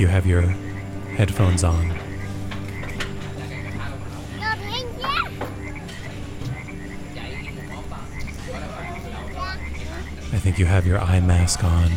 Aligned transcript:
you 0.00 0.06
have 0.06 0.26
your 0.26 0.40
headphones 0.40 1.62
on. 1.62 1.90
I 10.32 10.38
think 10.42 10.58
you 10.58 10.64
have 10.64 10.86
your 10.86 10.98
eye 10.98 11.20
mask 11.20 11.62
on. 11.62 11.90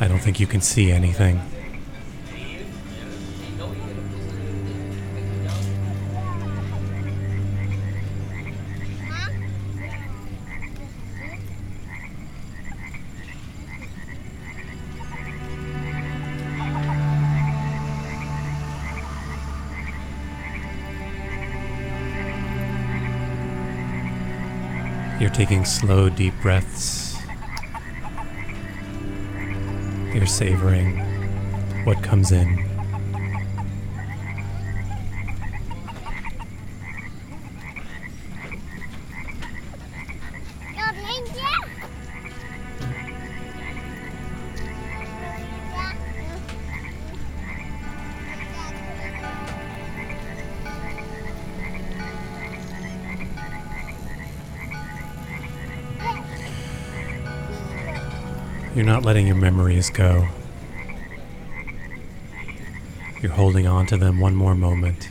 I 0.00 0.08
don't 0.08 0.20
think 0.20 0.40
you 0.40 0.46
can 0.46 0.62
see 0.62 0.90
anything. 0.90 1.42
You're 25.30 25.46
taking 25.46 25.64
slow, 25.64 26.08
deep 26.08 26.34
breaths. 26.42 27.16
You're 30.12 30.26
savoring 30.26 30.98
what 31.84 32.02
comes 32.02 32.32
in. 32.32 32.69
You're 58.80 58.86
not 58.86 59.04
letting 59.04 59.26
your 59.26 59.36
memories 59.36 59.90
go. 59.90 60.26
You're 63.20 63.32
holding 63.32 63.66
on 63.66 63.84
to 63.88 63.98
them 63.98 64.20
one 64.20 64.34
more 64.34 64.54
moment. 64.54 65.10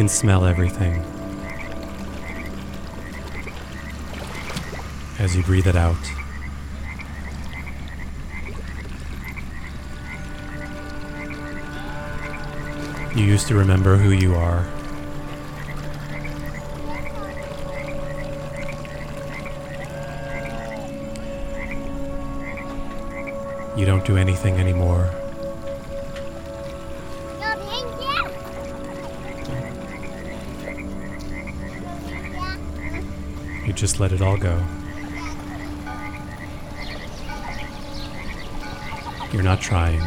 Can 0.00 0.08
smell 0.08 0.46
everything. 0.46 0.94
As 5.18 5.36
you 5.36 5.42
breathe 5.42 5.66
it 5.66 5.76
out. 5.76 5.94
You 13.14 13.26
used 13.26 13.46
to 13.48 13.54
remember 13.54 13.98
who 13.98 14.12
you 14.12 14.34
are. 14.36 14.64
You 23.76 23.84
don't 23.84 24.06
do 24.06 24.16
anything 24.16 24.54
anymore. 24.54 25.19
You 33.70 33.76
just 33.76 34.00
let 34.00 34.10
it 34.10 34.20
all 34.20 34.36
go. 34.36 34.60
You're 39.32 39.44
not 39.44 39.60
trying. 39.60 40.00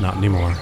Not 0.00 0.14
anymore. 0.18 0.54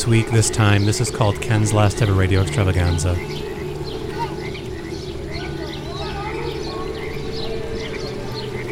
This 0.00 0.08
week, 0.08 0.30
this 0.30 0.48
time, 0.48 0.86
this 0.86 0.98
is 0.98 1.10
called 1.10 1.42
Ken's 1.42 1.74
Last 1.74 2.00
Ever 2.00 2.14
Radio 2.14 2.40
Extravaganza. 2.40 3.14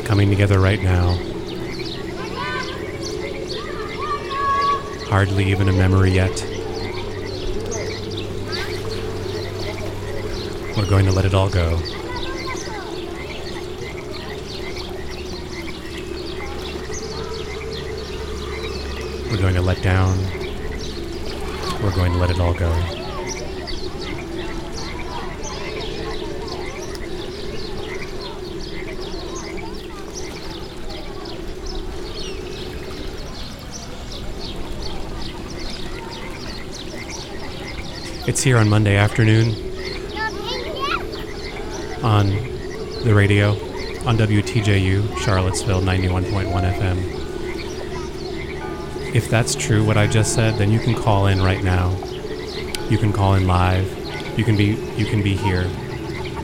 Coming 0.07 0.31
together 0.31 0.59
right 0.59 0.83
now. 0.83 1.17
Hardly 5.11 5.45
even 5.51 5.69
a 5.69 5.73
memory 5.73 6.13
yet. 6.13 6.33
We're 10.79 10.89
going 10.89 11.05
to 11.05 11.13
let 11.13 11.27
it 11.27 11.35
all 11.35 11.51
go. 11.51 11.79
We're 19.31 19.37
going 19.37 19.57
to 19.57 19.61
let 19.61 19.83
down. 19.83 20.38
We're 21.83 21.95
going 21.95 22.13
to 22.13 22.19
let 22.19 22.31
it 22.31 22.41
all 22.41 22.55
go. 22.55 22.73
It's 38.27 38.43
here 38.43 38.59
on 38.59 38.69
Monday 38.69 38.97
afternoon 38.97 39.55
on 42.05 42.29
the 43.05 43.13
radio 43.15 43.53
on 44.07 44.17
WTJU, 44.19 45.19
Charlottesville 45.19 45.81
91.1 45.81 46.75
FM. 46.75 47.28
If 49.15 49.31
that's 49.31 49.55
true, 49.55 49.85
what 49.85 49.97
I 49.97 50.07
just 50.07 50.35
said, 50.35 50.57
then 50.59 50.71
you 50.71 50.79
can 50.79 50.95
call 50.95 51.29
in 51.29 51.41
right 51.41 51.65
now. 51.65 51.97
You 52.91 52.99
can 52.99 53.13
call 53.13 53.35
in 53.35 53.47
live. 53.47 53.87
You 54.39 54.45
can 54.45 54.57
be 54.57 54.77
you 54.97 55.07
can 55.07 55.23
be 55.23 55.35
here. 55.35 55.67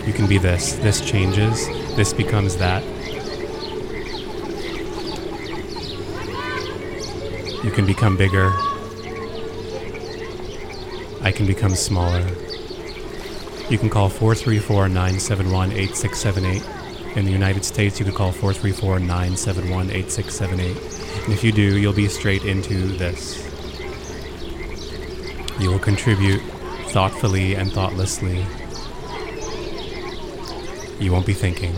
You 0.06 0.12
can 0.12 0.26
be 0.26 0.38
this. 0.38 0.72
This 0.74 1.00
changes. 1.00 1.66
This 1.94 2.12
becomes 2.12 2.56
that. 2.56 2.82
You 7.64 7.70
can 7.70 7.86
become 7.86 8.16
bigger. 8.16 8.50
I 11.22 11.32
can 11.32 11.46
become 11.46 11.74
smaller. 11.74 12.26
You 13.70 13.78
can 13.78 13.88
call 13.88 14.08
434 14.08 14.88
971 14.88 15.72
8678. 15.72 17.16
In 17.16 17.24
the 17.24 17.30
United 17.30 17.64
States, 17.64 17.98
you 17.98 18.04
can 18.04 18.14
call 18.14 18.32
434 18.32 18.98
971 18.98 19.90
8678. 19.90 20.94
If 21.26 21.42
you 21.42 21.52
do, 21.52 21.78
you'll 21.78 21.94
be 21.94 22.08
straight 22.08 22.44
into 22.44 22.86
this. 22.98 23.42
You 25.58 25.70
will 25.70 25.78
contribute 25.78 26.42
thoughtfully 26.90 27.54
and 27.54 27.72
thoughtlessly. 27.72 28.44
You 31.00 31.12
won't 31.12 31.24
be 31.24 31.32
thinking. 31.32 31.74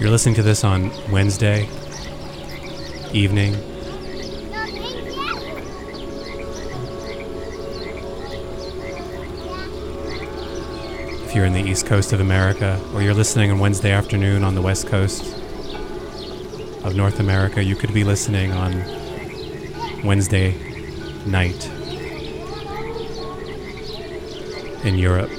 You're 0.00 0.10
listening 0.10 0.36
to 0.36 0.42
this 0.42 0.64
on 0.64 0.90
Wednesday 1.10 1.68
evening. 3.12 3.67
If 11.28 11.34
you're 11.34 11.44
in 11.44 11.52
the 11.52 11.60
east 11.60 11.84
coast 11.84 12.14
of 12.14 12.20
America, 12.20 12.80
or 12.94 13.02
you're 13.02 13.12
listening 13.12 13.50
on 13.50 13.58
Wednesday 13.58 13.90
afternoon 13.90 14.42
on 14.42 14.54
the 14.54 14.62
west 14.62 14.86
coast 14.86 15.36
of 16.84 16.94
North 16.96 17.20
America, 17.20 17.62
you 17.62 17.76
could 17.76 17.92
be 17.92 18.02
listening 18.02 18.50
on 18.52 18.82
Wednesday 20.02 20.54
night 21.26 21.68
in 24.86 24.96
Europe. 24.96 25.30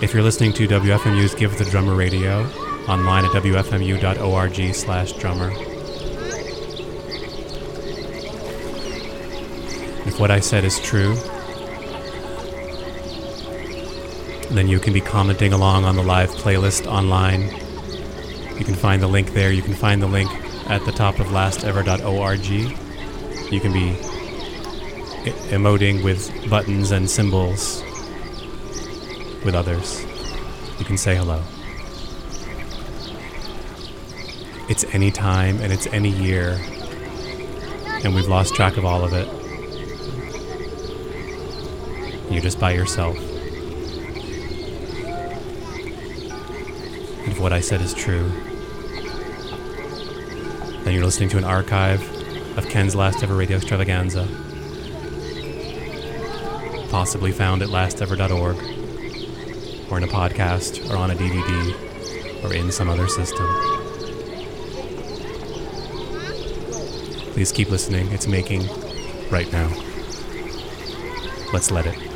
If 0.00 0.14
you're 0.14 0.22
listening 0.22 0.54
to 0.54 0.66
WFMU's 0.66 1.34
Give 1.34 1.56
the 1.58 1.66
Drummer 1.66 1.94
Radio, 1.94 2.46
online 2.88 3.26
at 3.26 3.32
wfmu.org 3.32 4.74
slash 4.74 5.12
drummer. 5.12 5.50
If 10.08 10.18
what 10.18 10.30
I 10.30 10.40
said 10.40 10.64
is 10.64 10.80
true, 10.80 11.16
then 14.56 14.68
you 14.68 14.78
can 14.78 14.92
be 14.92 15.00
commenting 15.00 15.52
along 15.52 15.84
on 15.84 15.96
the 15.96 16.02
live 16.02 16.30
playlist 16.30 16.86
online. 16.86 17.42
You 18.58 18.64
can 18.64 18.74
find 18.74 19.02
the 19.02 19.08
link 19.08 19.32
there. 19.32 19.50
You 19.52 19.62
can 19.62 19.74
find 19.74 20.00
the 20.02 20.06
link 20.06 20.30
at 20.70 20.84
the 20.84 20.92
top 20.92 21.18
of 21.18 21.26
lastever.org. 21.28 22.46
You 22.46 23.60
can 23.60 23.72
be 23.72 23.96
emoting 25.50 26.02
with 26.04 26.30
buttons 26.50 26.90
and 26.90 27.08
symbols 27.08 27.82
with 29.44 29.54
others. 29.54 30.04
You 30.78 30.84
can 30.84 30.96
say 30.98 31.16
hello. 31.16 31.42
It's 34.68 34.84
any 34.94 35.10
time 35.10 35.60
and 35.60 35.72
it's 35.72 35.86
any 35.88 36.08
year, 36.08 36.58
and 38.02 38.14
we've 38.14 38.28
lost 38.28 38.54
track 38.54 38.76
of 38.76 38.84
all 38.84 39.04
of 39.04 39.12
it. 39.12 39.28
You're 42.32 42.42
just 42.42 42.58
by 42.58 42.72
yourself. 42.72 43.18
And 47.20 47.32
if 47.32 47.33
what 47.44 47.52
I 47.52 47.60
said 47.60 47.82
is 47.82 47.92
true, 47.92 48.30
then 50.82 50.94
you're 50.94 51.04
listening 51.04 51.28
to 51.28 51.36
an 51.36 51.44
archive 51.44 52.00
of 52.56 52.66
Ken's 52.70 52.96
last 52.96 53.22
ever 53.22 53.36
radio 53.36 53.58
extravaganza, 53.58 54.26
possibly 56.88 57.32
found 57.32 57.60
at 57.60 57.68
lastever.org, 57.68 58.56
or 59.92 59.98
in 59.98 60.04
a 60.04 60.06
podcast, 60.06 60.90
or 60.90 60.96
on 60.96 61.10
a 61.10 61.14
DVD, 61.14 62.44
or 62.44 62.54
in 62.54 62.72
some 62.72 62.88
other 62.88 63.08
system. 63.08 63.46
Please 67.34 67.52
keep 67.52 67.68
listening. 67.68 68.10
It's 68.10 68.26
making 68.26 68.66
right 69.28 69.52
now. 69.52 69.68
Let's 71.52 71.70
let 71.70 71.84
it. 71.84 72.13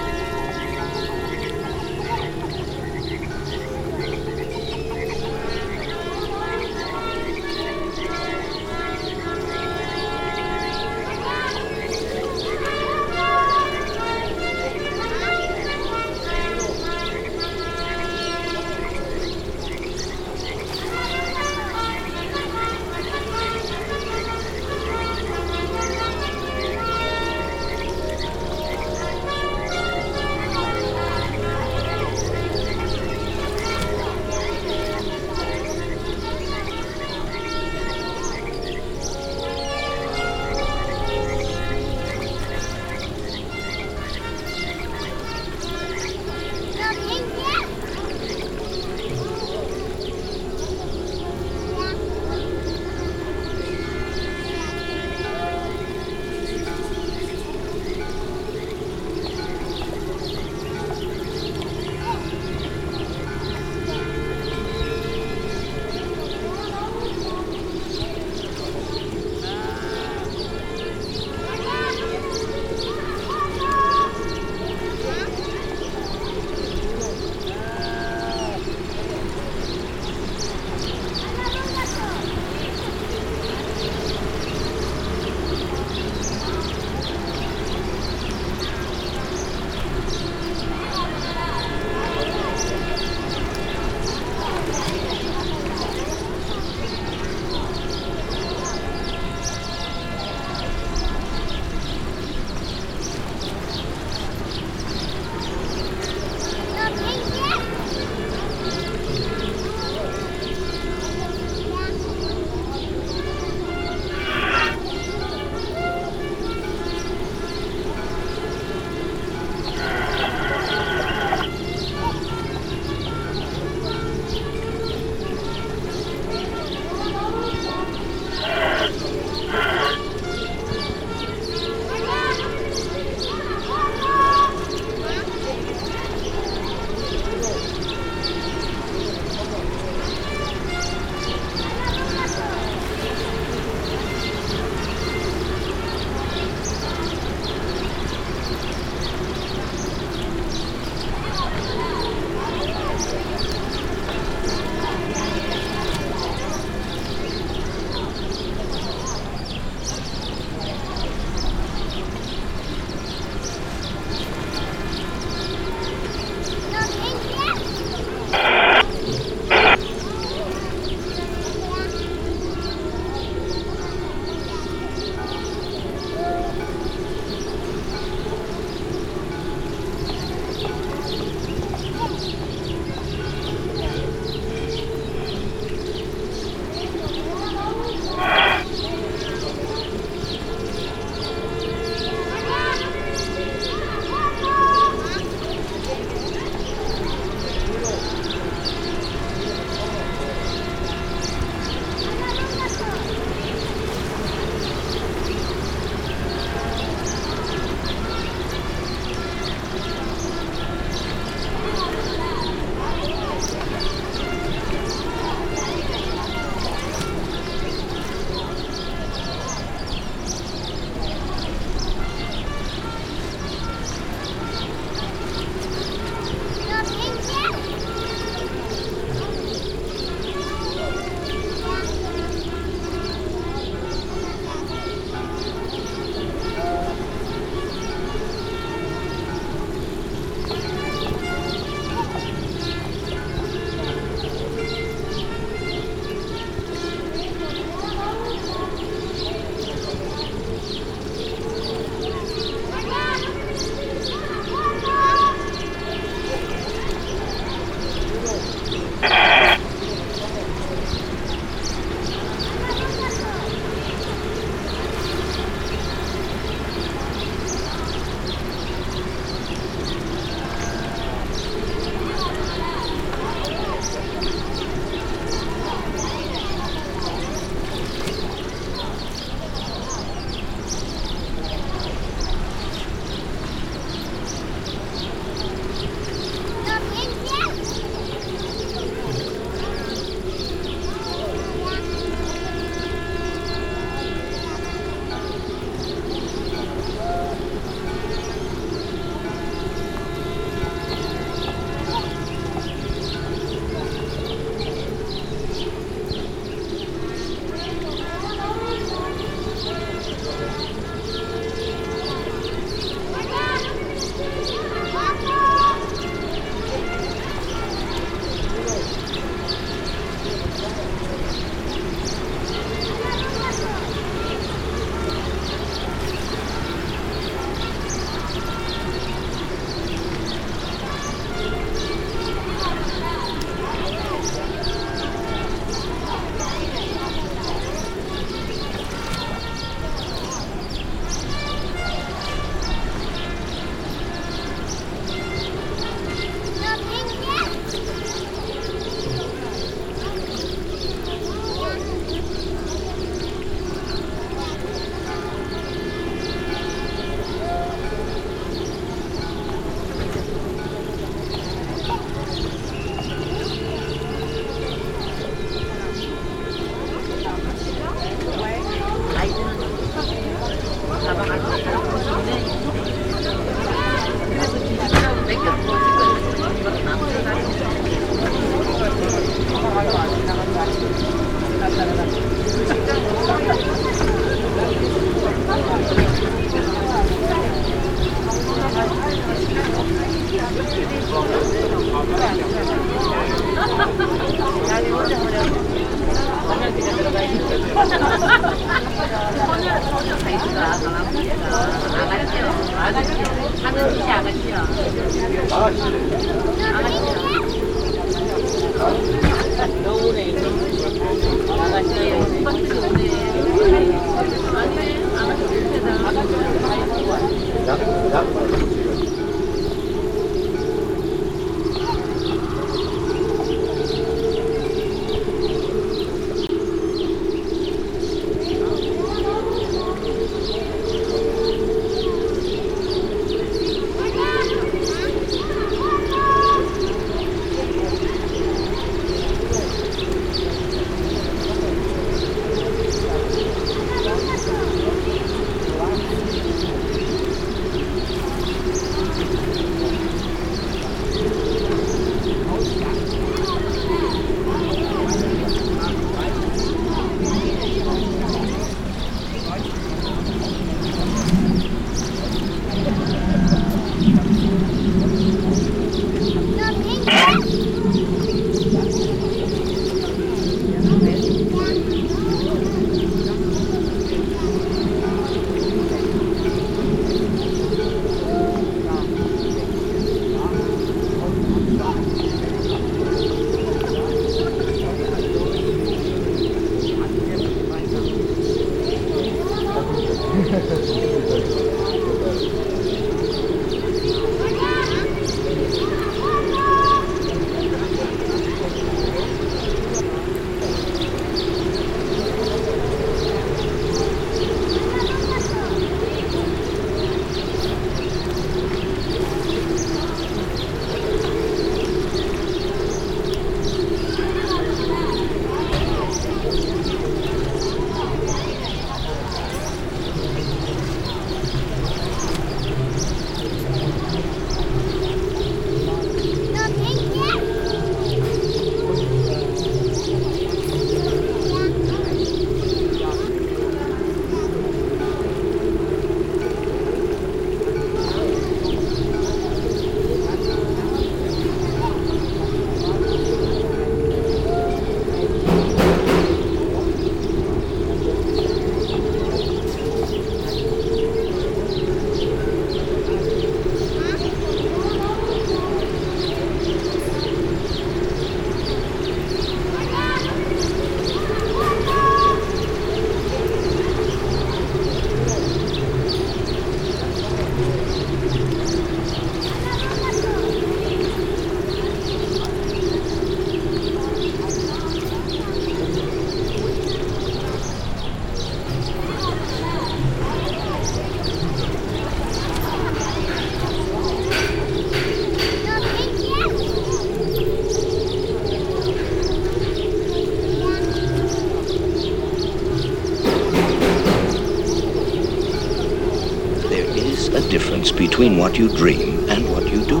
Between 598.18 598.36
what 598.36 598.58
you 598.58 598.68
dream 598.70 599.30
and 599.30 599.48
what 599.48 599.62
you 599.70 599.84
do. 599.84 600.00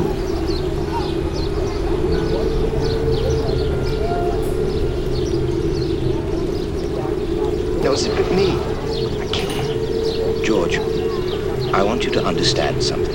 No, 7.80 7.92
it's 7.92 8.08
but 8.08 8.32
me. 8.32 8.58
I 9.20 9.28
can't. 9.32 10.44
George, 10.44 10.78
I 11.72 11.84
want 11.84 12.04
you 12.04 12.10
to 12.10 12.24
understand 12.24 12.82
something. 12.82 13.14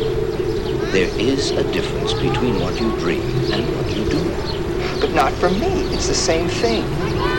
There 0.93 1.09
is 1.19 1.51
a 1.51 1.69
difference 1.73 2.13
between 2.13 2.61
what 2.61 2.79
you 2.79 2.89
dream 2.97 3.23
and 3.51 3.75
what 3.75 3.89
you 3.93 4.05
do. 4.05 5.01
But 5.01 5.11
not 5.13 5.33
for 5.33 5.49
me. 5.49 5.83
It's 5.93 6.07
the 6.07 6.15
same 6.15 6.47
thing. 6.47 7.32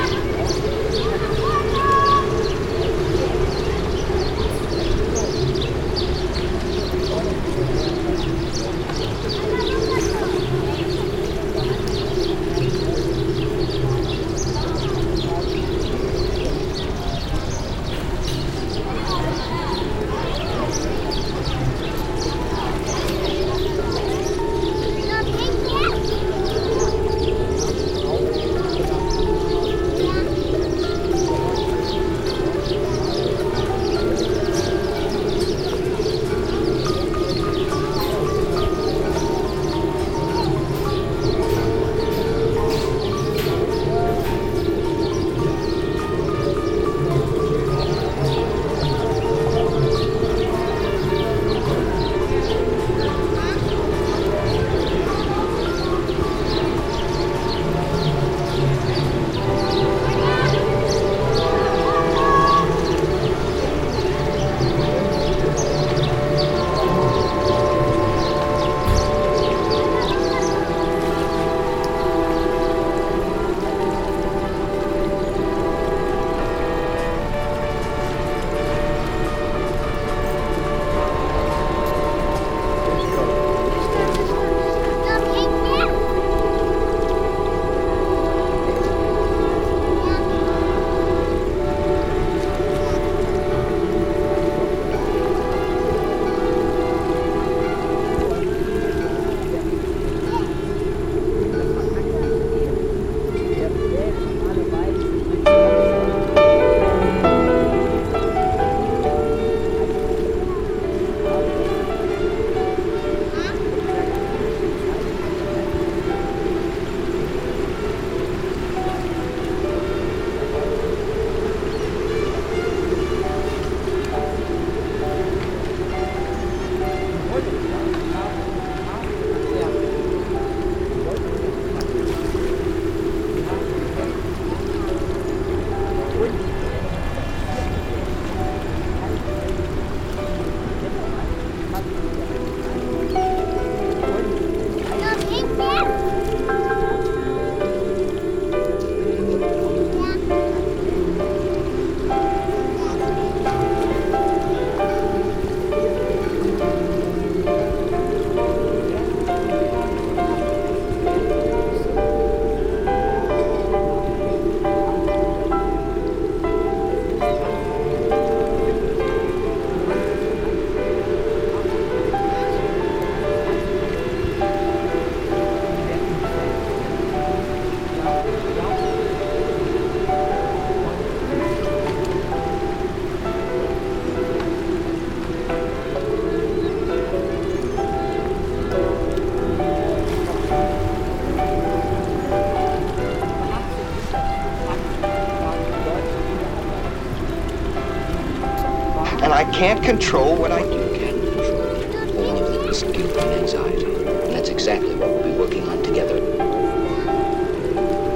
can't 199.64 199.82
control 199.82 200.36
what 200.36 200.52
I 200.52 200.60
do. 200.60 200.76
You 200.76 200.92
can 200.92 201.18
control 201.22 202.28
all 202.28 202.36
of 202.36 202.52
the 202.52 202.92
guilt 202.92 203.16
and 203.16 203.30
anxiety. 203.40 203.86
And 203.86 204.30
that's 204.34 204.50
exactly 204.50 204.94
what 204.94 205.08
we'll 205.08 205.22
be 205.22 205.38
working 205.38 205.66
on 205.66 205.82
together. 205.82 206.20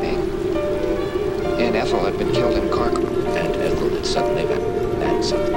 Hey. 0.05 0.19
And 1.65 1.75
Ethel 1.75 2.05
had 2.05 2.19
been 2.19 2.33
killed 2.33 2.53
in 2.53 2.69
Cork. 2.69 2.93
And 2.93 3.57
Ethel 3.63 3.89
had 3.89 4.05
suddenly 4.05 4.45
been 4.45 5.01
that 5.01 5.25
sudden. 5.25 5.53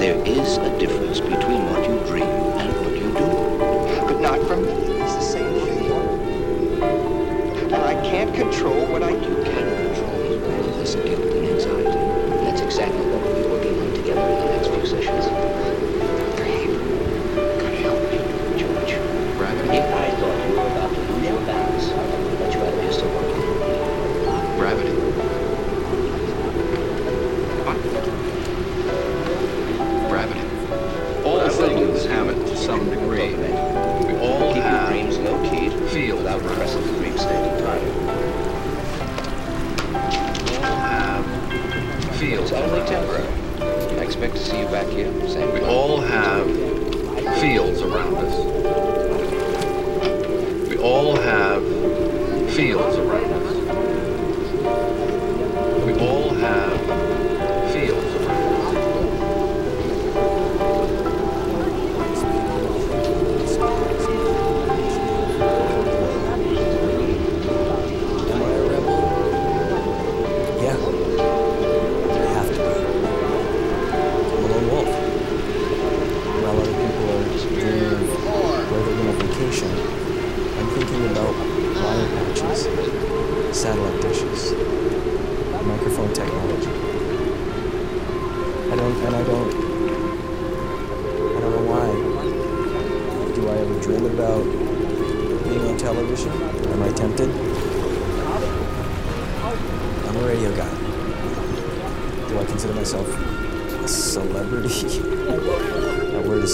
There 0.00 0.18
is 0.26 0.56
a 0.56 0.78
difference 0.80 1.20
between 1.20 1.62
what 1.70 1.88
you 1.88 1.96
dream 2.10 2.24
and 2.58 2.72
what 2.80 2.92
you 2.92 3.12
do. 3.14 3.28
But 4.04 4.20
not 4.20 4.40
for 4.48 4.56
me. 4.56 4.72
It's 5.00 5.14
the 5.14 5.20
same 5.20 5.54
thing. 5.60 5.92
And 7.72 7.82
I 7.84 7.94
can't 8.02 8.34
control 8.34 8.84
what 8.86 9.04
I 9.04 9.12
do. 9.12 9.28
You 9.28 9.44
can 9.44 9.94
control 9.94 10.44
all 10.50 10.68
of 10.70 10.76
this 10.76 10.96
guilt 10.96 11.20
and 11.20 11.46
anxiety. 11.46 11.97
Positions. 14.90 15.47
back 44.70 44.86
here. 44.88 45.10
Same 45.28 45.52
we 45.54 45.60
all 45.60 45.98
have 46.00 46.46
fields 47.40 47.80
around 47.80 48.16
us. 48.16 48.34
We 50.68 50.76
all 50.78 51.16
have 51.16 51.62
fields 52.54 52.97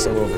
so 0.05 0.34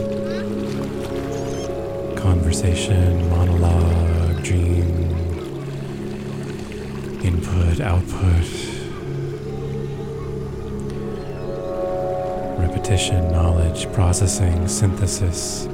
don't 0.00 0.56
know. 2.06 2.16
Conversation, 2.16 3.28
monologue, 3.28 4.42
dream, 4.42 4.88
input, 7.22 7.80
output, 7.82 8.48
repetition, 12.58 13.30
knowledge, 13.30 13.92
processing, 13.92 14.66
synthesis, 14.68 15.68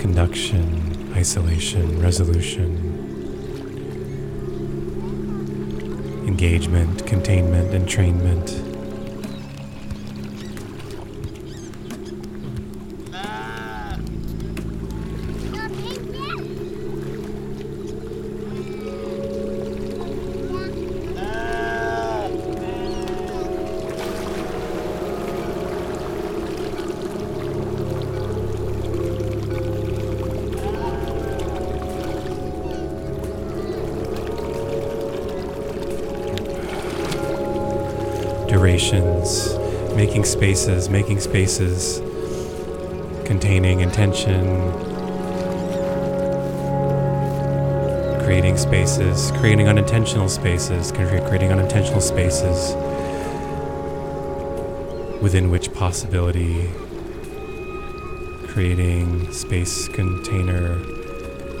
conduction, 0.00 1.12
isolation, 1.14 2.02
resolution. 2.02 2.90
engagement, 6.26 7.06
containment, 7.06 7.70
entrainment. 7.70 8.63
Making 40.14 40.24
spaces, 40.26 40.88
making 40.88 41.18
spaces 41.18 41.98
containing 43.26 43.80
intention, 43.80 44.44
creating 48.22 48.56
spaces, 48.56 49.32
creating 49.40 49.66
unintentional 49.66 50.28
spaces, 50.28 50.92
creating 50.92 51.50
unintentional 51.50 52.00
spaces 52.00 52.76
within 55.20 55.50
which 55.50 55.72
possibility, 55.72 56.70
creating 58.46 59.32
space 59.32 59.88
container, 59.88 60.78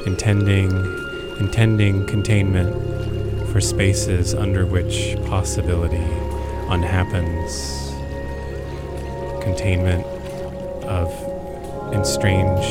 intending, 0.06 0.70
intending 1.40 2.06
containment 2.06 2.72
for 3.50 3.60
spaces 3.60 4.32
under 4.32 4.64
which 4.64 5.16
possibility 5.26 6.06
unhappens, 6.70 7.83
containment 9.44 10.04
of 10.84 11.10
and 11.94 12.04
strange 12.04 12.64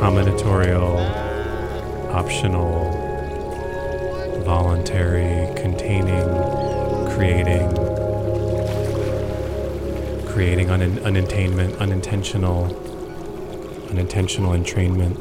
combinatorial, 0.00 0.94
optional, 2.12 2.92
voluntary, 4.44 5.52
containing, 5.56 6.26
creating, 7.14 7.68
creating 10.26 10.70
un- 10.70 10.98
unattainment, 10.98 11.78
unintentional, 11.78 12.66
unintentional 13.90 14.52
entrainment 14.52 15.16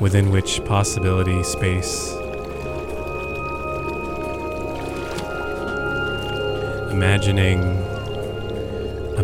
within 0.00 0.30
which 0.30 0.64
possibility 0.64 1.42
space 1.42 2.12
imagining 6.90 7.83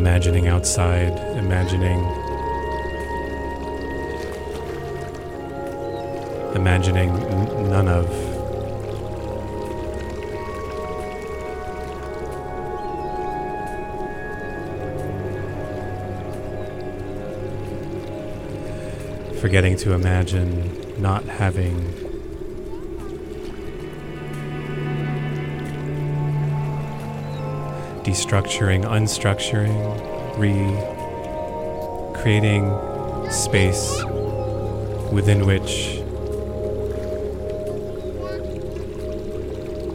imagining 0.00 0.48
outside 0.48 1.12
imagining 1.36 2.00
imagining 6.54 7.14
none 7.68 7.86
of. 7.86 8.08
Forgetting 19.38 19.76
to 19.76 19.92
imagine 19.92 21.00
not 21.00 21.24
having 21.24 22.09
destructuring, 28.04 28.84
unstructuring, 28.84 29.76
re 30.38 30.54
creating 32.20 32.70
space 33.30 34.02
within 35.10 35.46
which 35.46 36.02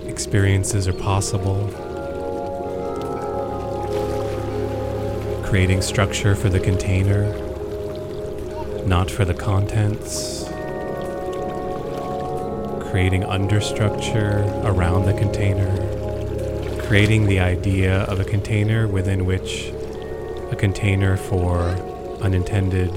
experiences 0.10 0.88
are 0.88 0.94
possible, 0.94 1.68
creating 5.46 5.82
structure 5.82 6.36
for 6.36 6.50
the 6.50 6.60
container, 6.60 7.32
not 8.86 9.10
for 9.10 9.26
the 9.26 9.34
contents, 9.34 10.46
creating 12.90 13.24
understructure 13.24 14.64
around 14.66 15.06
the 15.06 15.14
container 15.14 15.95
creating 16.86 17.26
the 17.26 17.40
idea 17.40 18.04
of 18.04 18.20
a 18.20 18.24
container 18.24 18.88
within 18.88 19.26
which 19.26 19.72
a 20.52 20.56
container 20.56 21.18
for 21.18 21.70
unintended, 22.22 22.92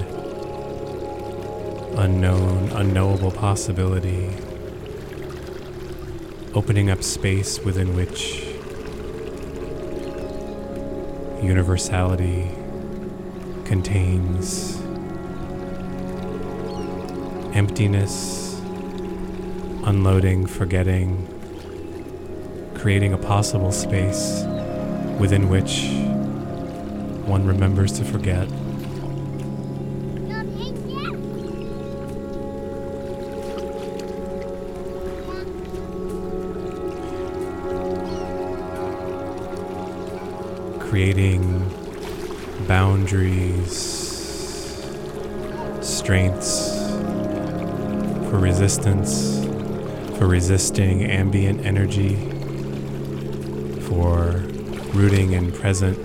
unknown, 1.97 2.69
unknowable 2.69 3.31
possibility, 3.31 4.29
opening 6.53 6.91
up 6.91 7.01
space 7.01 7.59
within 7.61 7.95
which 7.95 8.43
universality 11.43 12.47
contains 13.65 14.79
emptiness, 17.55 18.61
unloading, 19.83 20.45
forgetting 20.45 21.38
creating 22.79 23.11
a 23.11 23.17
possible 23.17 23.73
space 23.73 24.43
within 25.19 25.49
which 25.49 25.89
one 27.27 27.45
remembers 27.45 27.91
to 27.91 28.05
forget. 28.05 28.47
Creating 40.79 41.59
boundaries, 42.65 43.73
strengths 45.81 46.69
for 48.29 48.39
resistance, 48.39 49.43
for 50.17 50.27
resisting 50.27 51.03
ambient 51.03 51.65
energy 51.65 52.28
for 53.89 54.43
rooting 54.93 55.33
in 55.33 55.51
present. 55.51 55.97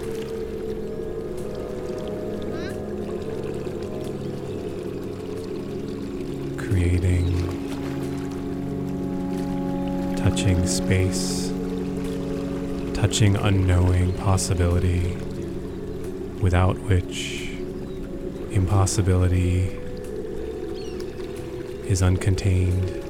Creating, 6.56 7.26
touching 10.16 10.66
space, 10.66 11.52
touching 12.94 13.36
unknowing 13.36 14.14
possibility, 14.14 15.14
without 16.40 16.78
which 16.88 17.50
impossibility 18.50 19.78
is 21.86 22.00
uncontained. 22.00 23.02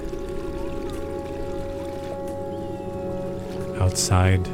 Outside 3.81 4.49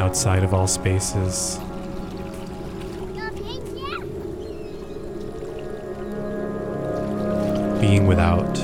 outside 0.00 0.42
of 0.42 0.54
all 0.54 0.66
spaces. 0.66 1.58
Being 7.80 8.06
without, 8.06 8.54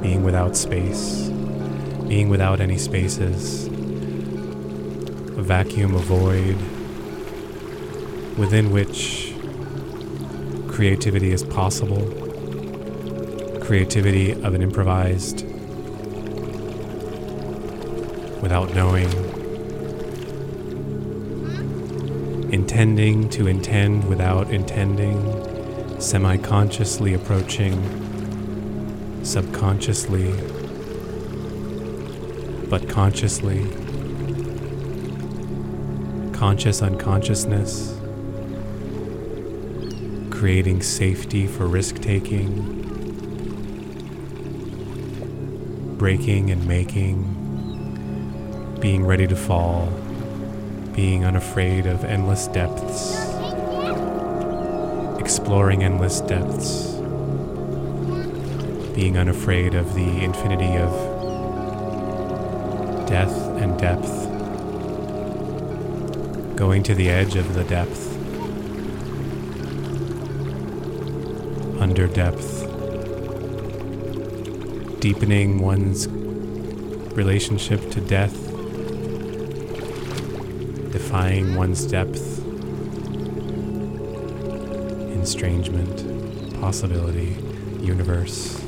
being 0.00 0.22
without 0.22 0.56
space, 0.56 1.28
being 2.06 2.28
without 2.28 2.60
any 2.60 2.78
spaces, 2.78 3.66
a 3.66 5.42
vacuum, 5.42 5.96
a 5.96 5.98
void 5.98 6.56
within 8.38 8.70
which 8.70 9.34
creativity 10.68 11.32
is 11.32 11.42
possible, 11.42 12.06
creativity 13.60 14.30
of 14.30 14.54
an 14.54 14.62
improvised, 14.62 15.44
without 18.40 18.72
knowing 18.76 19.27
intending 22.78 23.28
to 23.28 23.48
intend 23.48 24.04
without 24.08 24.50
intending, 24.52 26.00
semi 26.00 26.36
consciously 26.36 27.12
approaching, 27.12 27.74
subconsciously, 29.24 30.30
but 32.70 32.88
consciously, 32.88 33.66
conscious 36.32 36.80
unconsciousness, 36.80 37.98
creating 40.30 40.80
safety 40.80 41.48
for 41.48 41.66
risk 41.66 41.96
taking, 41.96 42.62
breaking 45.98 46.52
and 46.52 46.64
making, 46.64 47.24
being 48.78 49.04
ready 49.04 49.26
to 49.26 49.34
fall 49.34 49.92
being 50.98 51.24
unafraid 51.24 51.86
of 51.86 52.04
endless 52.04 52.48
depths, 52.48 53.14
exploring 55.20 55.84
endless 55.84 56.20
depths, 56.22 56.94
being 58.96 59.16
unafraid 59.16 59.76
of 59.76 59.94
the 59.94 60.24
infinity 60.24 60.76
of 60.76 60.90
death 63.06 63.32
and 63.62 63.78
depth, 63.78 64.10
going 66.56 66.82
to 66.82 66.96
the 66.96 67.08
edge 67.08 67.36
of 67.36 67.54
the 67.54 67.62
depth, 67.62 68.12
under 71.80 72.08
depth, 72.08 72.62
deepening 74.98 75.60
one's 75.60 76.08
relationship 77.14 77.88
to 77.88 78.00
death 78.00 78.37
defying 81.08 81.56
one's 81.56 81.86
depth, 81.86 82.44
estrangement, 85.22 86.60
possibility, 86.60 87.34
universe, 87.80 88.62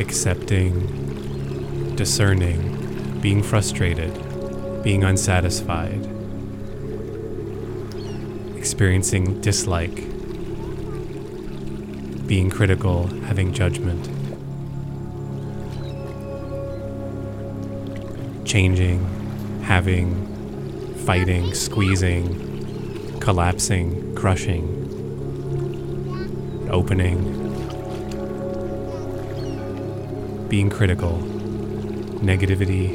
accepting, 0.00 1.94
discerning, 1.94 3.20
being 3.20 3.42
frustrated, 3.42 4.14
being 4.82 5.04
unsatisfied, 5.04 6.08
experiencing 8.56 9.38
dislike, 9.42 10.06
being 12.26 12.48
critical, 12.48 13.08
having 13.26 13.52
judgment. 13.52 14.21
changing, 18.52 19.02
having, 19.62 20.14
fighting, 21.06 21.54
squeezing, 21.54 23.18
collapsing, 23.18 24.14
crushing, 24.14 24.66
opening, 26.70 27.16
being 30.50 30.68
critical, 30.68 31.16
negativity, 32.20 32.92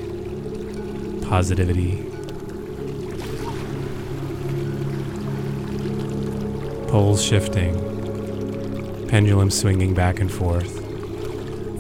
positivity. 1.28 2.04
Poles 6.88 7.24
shifting, 7.24 7.74
pendulum 9.08 9.50
swinging 9.50 9.96
back 9.96 10.20
and 10.20 10.32
forth, 10.32 10.72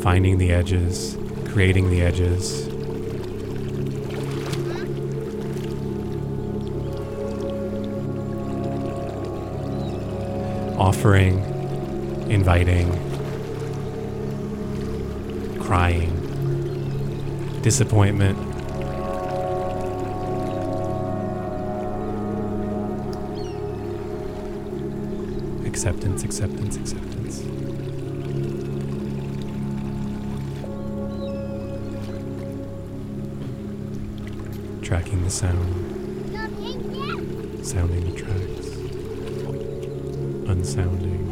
finding 0.01 0.39
the 0.39 0.51
edges, 0.51 1.15
creating 1.45 1.91
the 1.91 2.01
edges, 2.01 2.66
Offering, 11.07 11.39
inviting, 12.29 12.91
crying, 15.57 16.11
disappointment, 17.61 18.37
acceptance, 25.65 26.25
acceptance, 26.25 26.75
acceptance. 26.75 27.39
Tracking 34.85 35.23
the 35.23 35.29
sound, 35.29 35.73
sounding 37.65 38.03
the 38.03 38.21
tracks, 38.21 38.56
unsounding, 40.57 41.29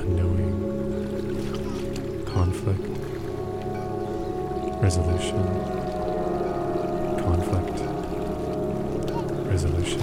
unknowing, 0.00 0.54
conflict, 2.26 2.86
resolution, 4.82 5.42
conflict, 7.22 7.78
resolution, 9.46 10.00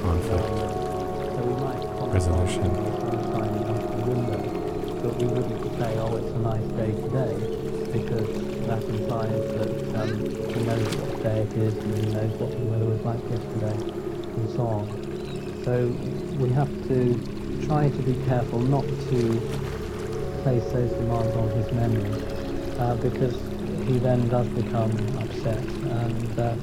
conflict. 0.00 0.46
Resolution. 2.14 2.70
but 5.02 5.14
we 5.16 5.26
wouldn't 5.26 5.78
say, 5.80 5.98
oh, 5.98 6.16
it's 6.16 6.30
a 6.30 6.38
nice 6.38 6.68
day 6.78 6.92
today, 7.02 7.34
because 7.90 8.28
that 8.68 8.82
implies 8.84 9.42
that 9.56 9.70
um, 9.98 10.10
he 10.54 10.60
knows 10.62 10.96
what 10.96 11.22
day 11.24 11.40
it 11.40 11.52
is 11.54 11.74
and 11.74 11.94
he 11.98 12.02
knows 12.12 12.32
what 12.38 12.50
the 12.52 12.58
weather 12.58 12.84
was 12.84 13.00
like 13.00 13.22
yesterday, 13.28 13.76
and 14.36 14.50
so 14.50 14.62
on. 14.62 15.09
So 15.64 15.86
we 16.38 16.48
have 16.50 16.70
to 16.88 17.14
try 17.66 17.90
to 17.90 18.02
be 18.02 18.14
careful 18.26 18.60
not 18.60 18.84
to 18.84 19.40
place 20.42 20.64
those 20.72 20.90
demands 20.92 21.36
on 21.36 21.48
his 21.50 21.70
memory, 21.72 22.22
uh, 22.78 22.94
because 22.96 23.34
he 23.86 23.98
then 23.98 24.28
does 24.28 24.48
become 24.48 24.90
upset, 25.18 25.58
and 25.58 26.38
uh, 26.38 26.54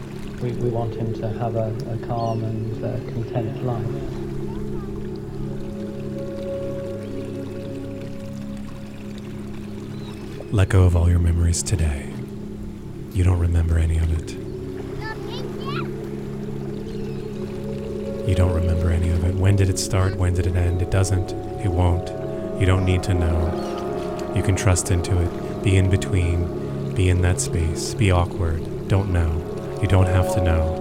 we, 0.41 0.52
we 0.54 0.70
want 0.70 0.95
him 0.95 1.14
to 1.14 1.30
have 1.30 1.56
a, 1.56 1.72
a 1.91 1.98
calm 2.08 2.43
and 2.43 2.84
uh, 2.84 2.98
content 3.12 3.64
life. 3.64 3.86
Let 10.52 10.70
go 10.70 10.84
of 10.84 10.95
all 10.95 11.10
your 11.10 11.20
memories 11.20 11.62
today. 11.62 12.12
You 13.14 13.24
don't 13.24 13.39
remember 13.39 13.78
any 13.78 13.98
of 13.98 14.12
it. 14.12 14.36
Did 19.68 19.76
it 19.76 19.80
start? 19.80 20.15
When 20.15 20.34
did 20.34 20.47
it 20.47 20.55
end? 20.55 20.82
It 20.82 20.89
doesn't. 20.89 21.34
It 21.59 21.68
won't. 21.68 22.07
You 22.57 22.65
don't 22.65 22.86
need 22.86 23.03
to 23.03 23.13
know. 23.13 24.32
You 24.34 24.41
can 24.41 24.55
trust 24.55 24.91
into 24.91 25.22
it. 25.22 25.61
Be 25.61 25.76
in 25.76 25.89
between. 25.89 26.95
Be 26.95 27.09
in 27.09 27.22
that 27.24 27.41
space. 27.41 27.93
Be 27.93 28.09
awkward. 28.09 28.88
Don't 28.88 29.11
know. 29.11 29.30
You 29.82 29.89
don't 29.89 30.05
have 30.05 30.34
to 30.36 30.41
know. 30.41 30.76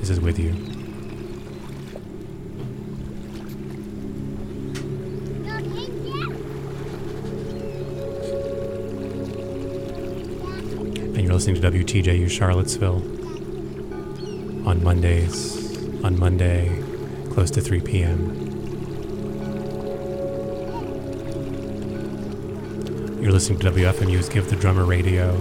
This 0.00 0.10
is 0.10 0.20
with 0.20 0.38
you. 0.38 0.75
Listening 11.46 11.84
to 11.84 11.84
WTJU 11.84 12.28
Charlottesville 12.28 12.96
on 14.66 14.82
Mondays, 14.82 15.78
on 16.02 16.18
Monday, 16.18 16.82
close 17.30 17.52
to 17.52 17.60
3 17.60 17.82
p.m. 17.82 18.34
You're 23.22 23.30
listening 23.30 23.60
to 23.60 23.70
WFMU's 23.70 24.28
Give 24.28 24.50
the 24.50 24.56
Drummer 24.56 24.84
Radio, 24.84 25.36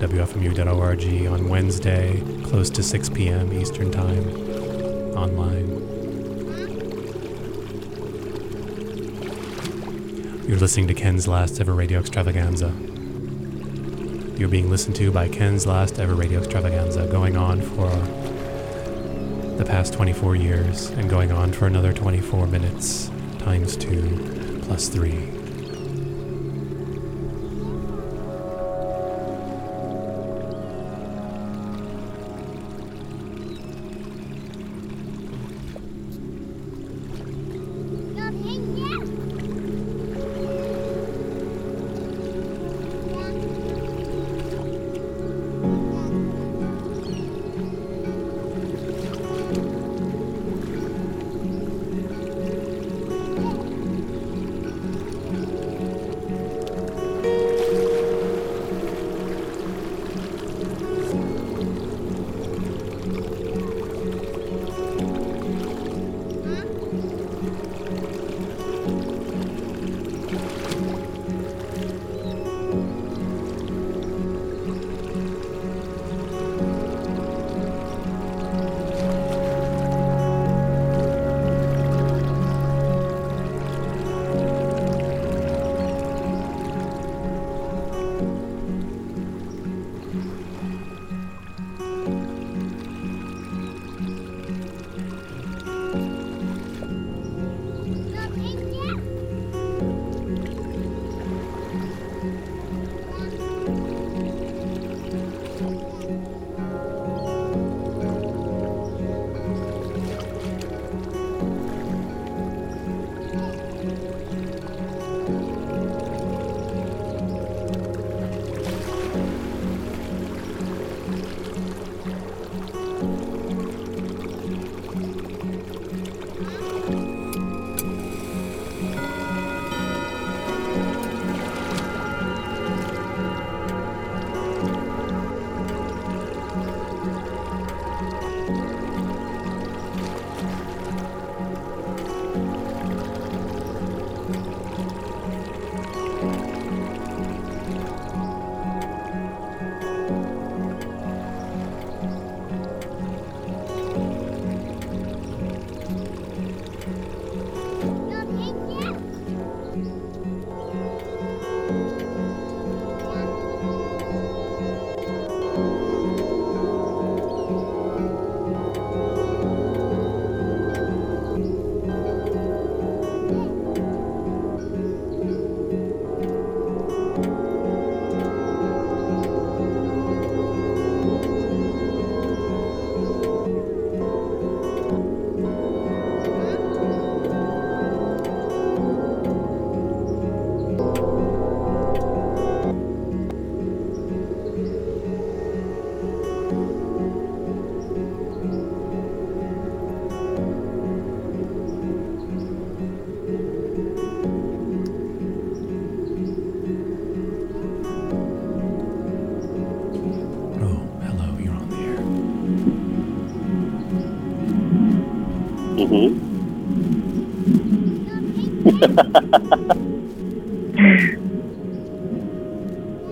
WFMU.org 0.00 1.26
on 1.32 1.48
Wednesday, 1.48 2.22
close 2.44 2.68
to 2.68 2.82
6 2.82 3.08
p.m. 3.08 3.54
Eastern 3.54 3.90
Time, 3.90 4.28
online. 5.16 5.66
You're 10.46 10.58
listening 10.58 10.88
to 10.88 10.94
Ken's 10.94 11.26
last 11.26 11.58
ever 11.58 11.72
radio 11.72 12.00
extravaganza. 12.00 12.89
You're 14.40 14.48
being 14.48 14.70
listened 14.70 14.96
to 14.96 15.12
by 15.12 15.28
Ken's 15.28 15.66
last 15.66 15.98
ever 15.98 16.14
radio 16.14 16.38
extravaganza, 16.38 17.06
going 17.08 17.36
on 17.36 17.60
for 17.60 17.90
the 19.58 19.66
past 19.66 19.92
24 19.92 20.34
years 20.34 20.88
and 20.88 21.10
going 21.10 21.30
on 21.30 21.52
for 21.52 21.66
another 21.66 21.92
24 21.92 22.46
minutes 22.46 23.10
times 23.38 23.76
2 23.76 24.60
plus 24.62 24.88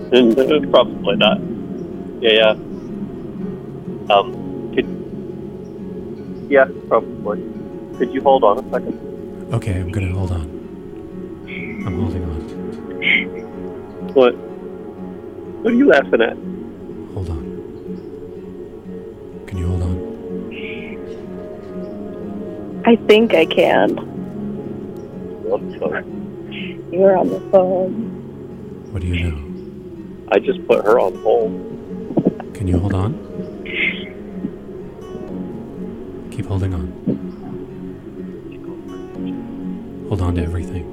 3. 0.09 0.65
Probably 0.71 1.15
not. 1.15 1.39
Yeah, 2.21 2.31
yeah. 2.31 2.55
Um, 4.09 4.71
could, 4.73 4.87
yeah, 6.49 6.65
probably. 6.87 7.39
Could 7.97 8.11
you 8.13 8.21
hold 8.21 8.43
on 8.43 8.57
a 8.59 8.63
second? 8.71 9.53
Okay, 9.53 9.79
I'm 9.79 9.91
gonna 9.91 10.11
hold 10.11 10.31
on. 10.31 10.49
I'm 11.85 11.99
holding 11.99 12.23
on. 12.23 12.41
What? 14.13 14.35
What 14.35 15.73
are 15.73 15.75
you 15.75 15.87
laughing 15.87 16.21
at? 16.21 16.35
Hold 17.13 17.29
on. 17.29 17.43
Can 19.45 19.57
you 19.57 19.67
hold 19.67 19.83
on? 19.83 20.09
I 22.85 22.95
think 23.07 23.35
I 23.35 23.45
can. 23.45 23.97
I'm 25.53 25.79
sorry. 25.79 26.03
You're 26.91 27.15
on 27.15 27.29
the 27.29 27.39
phone. 27.51 28.08
I 30.31 30.39
just 30.39 30.65
put 30.67 30.85
her 30.85 30.99
on 30.99 31.15
hold. 31.23 31.51
Can 32.53 32.67
you 32.67 32.77
hold 32.77 32.93
on? 32.93 33.13
Keep 36.31 36.45
holding 36.45 36.73
on. 36.73 36.87
Hold 40.07 40.21
on 40.21 40.35
to 40.35 40.41
everything. 40.41 40.85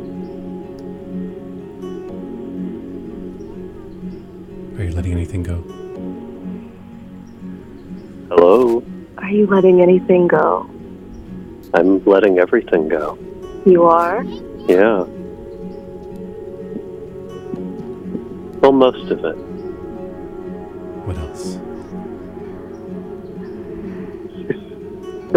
Are 4.78 4.84
you 4.84 4.92
letting 4.92 5.12
anything 5.12 5.42
go? 5.42 5.56
Hello? 8.28 8.82
Are 9.18 9.30
you 9.30 9.46
letting 9.46 9.82
anything 9.82 10.28
go? 10.28 10.68
I'm 11.74 12.04
letting 12.04 12.38
everything 12.38 12.88
go. 12.88 13.18
You 13.64 13.84
are? 13.84 14.24
Yeah. 14.68 15.06
Well, 18.66 18.72
most 18.72 19.12
of 19.12 19.24
it. 19.24 19.36
What 21.06 21.16
else? 21.18 21.58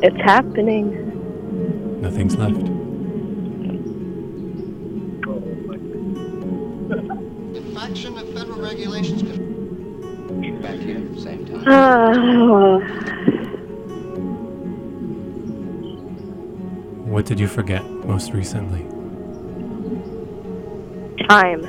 It's 0.00 0.16
happening. 0.16 2.00
Nothing's 2.00 2.36
left. 2.36 2.56
Infraction 7.56 8.16
of 8.18 8.32
federal 8.32 8.60
regulations. 8.60 9.22
Back 10.60 10.80
here, 10.80 10.98
at 10.98 11.14
the 11.14 11.20
same 11.20 11.46
time. 11.46 11.64
Ah, 11.68 12.97
did 17.28 17.38
you 17.38 17.46
forget 17.46 17.84
most 17.84 18.32
recently? 18.32 18.86
time. 21.28 21.62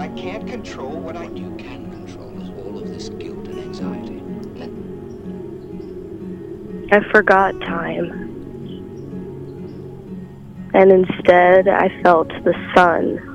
I 0.00 0.08
can't 0.08 0.46
control 0.48 0.96
what 0.96 1.16
I 1.16 1.26
What 1.26 1.36
you 1.36 1.54
can 1.56 1.90
control 1.90 2.40
is 2.40 2.48
all 2.48 2.78
of 2.78 2.88
this 2.88 3.10
guilt 3.10 3.46
and 3.48 3.60
anxiety. 3.60 4.22
I 6.92 7.12
forgot 7.12 7.60
time. 7.60 8.30
And 10.72 10.90
instead, 10.90 11.68
I 11.68 11.90
felt 12.02 12.28
the 12.28 12.54
sun. 12.74 13.33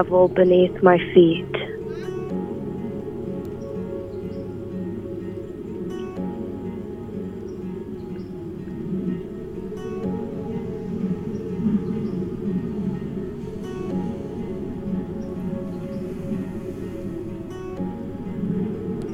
Gravel 0.00 0.28
beneath 0.28 0.82
my 0.82 0.96
feet. 1.12 1.44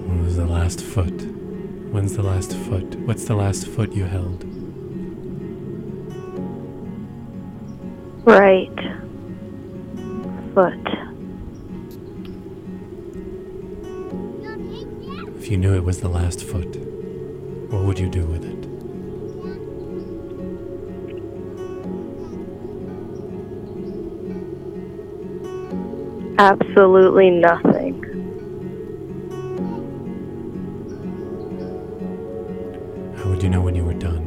When 0.04 0.22
was 0.22 0.36
the 0.36 0.46
last 0.46 0.80
foot? 0.82 1.10
When's 1.90 2.14
the 2.14 2.22
last 2.22 2.54
foot? 2.54 2.94
What's 3.00 3.24
the 3.24 3.34
last 3.34 3.66
foot 3.66 3.92
you 3.92 4.04
held? 4.04 4.44
Right. 8.24 8.75
Was 15.86 16.00
the 16.00 16.08
last 16.08 16.42
foot, 16.42 16.74
what 17.70 17.84
would 17.84 17.96
you 17.96 18.08
do 18.08 18.26
with 18.26 18.44
it? 18.44 18.66
Absolutely 26.40 27.30
nothing. 27.30 28.02
How 33.16 33.30
would 33.30 33.40
you 33.40 33.48
know 33.48 33.60
when 33.60 33.76
you 33.76 33.84
were 33.84 33.94
done? 33.94 34.24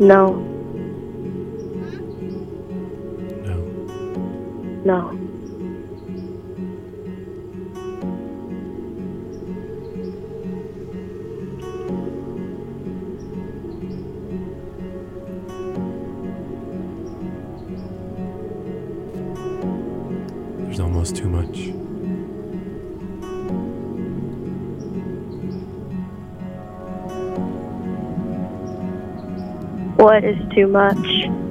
No. 0.00 0.45
No. 4.86 5.10
There's 20.62 20.78
almost 20.78 21.16
too 21.16 21.28
much. 21.28 21.70
What 29.96 30.22
is 30.22 30.36
too 30.54 30.68
much? 30.68 31.45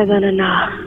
More 0.00 0.06
than 0.20 0.24
enough. 0.24 0.79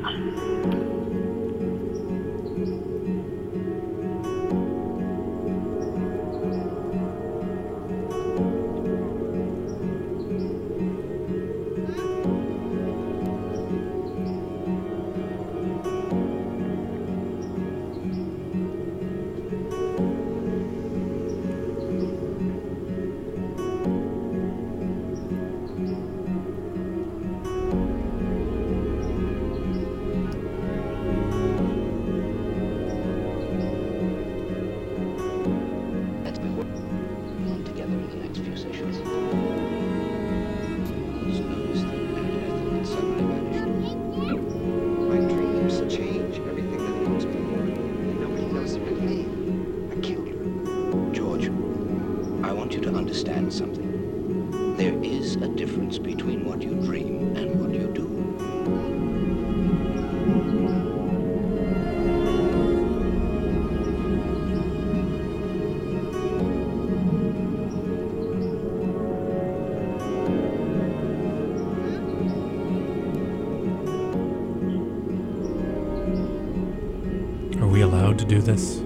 To 78.23 78.29
do 78.29 78.41
this? 78.41 78.79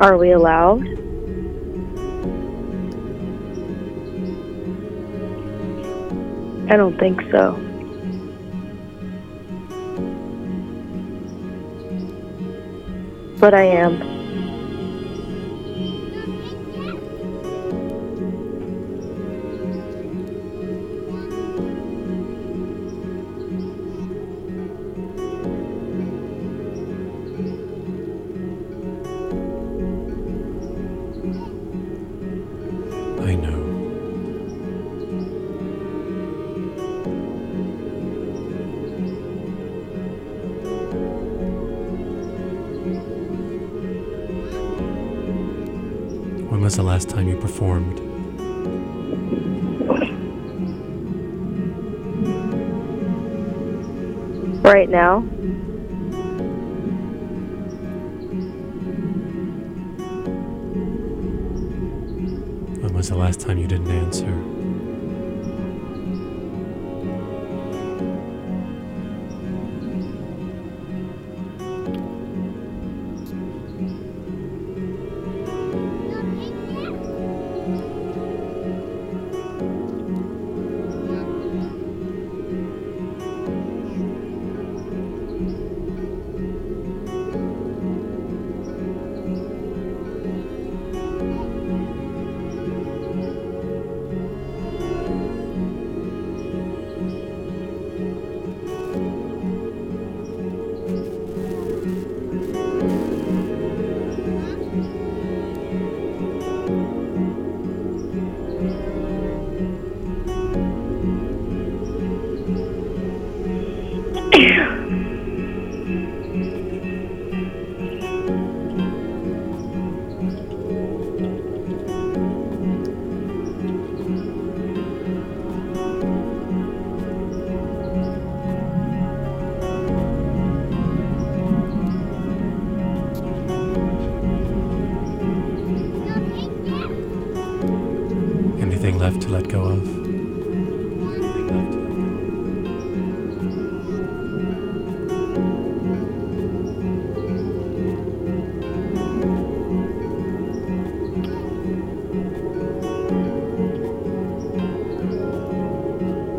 Are 0.00 0.16
we 0.16 0.32
allowed? 0.32 0.82
I 6.70 6.76
don't 6.76 6.98
think 6.98 7.20
so. 7.30 7.54
But 13.38 13.54
I 13.54 13.62
am. 13.62 14.15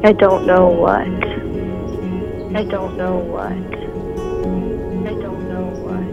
I 0.07 0.13
don't 0.13 0.47
know 0.47 0.69
what. 0.69 1.01
I 2.55 2.63
don't 2.63 2.95
know 2.95 3.17
what. 3.17 3.51
I 3.51 3.55
don't 5.19 5.49
know 5.49 5.65
what. 5.83 6.07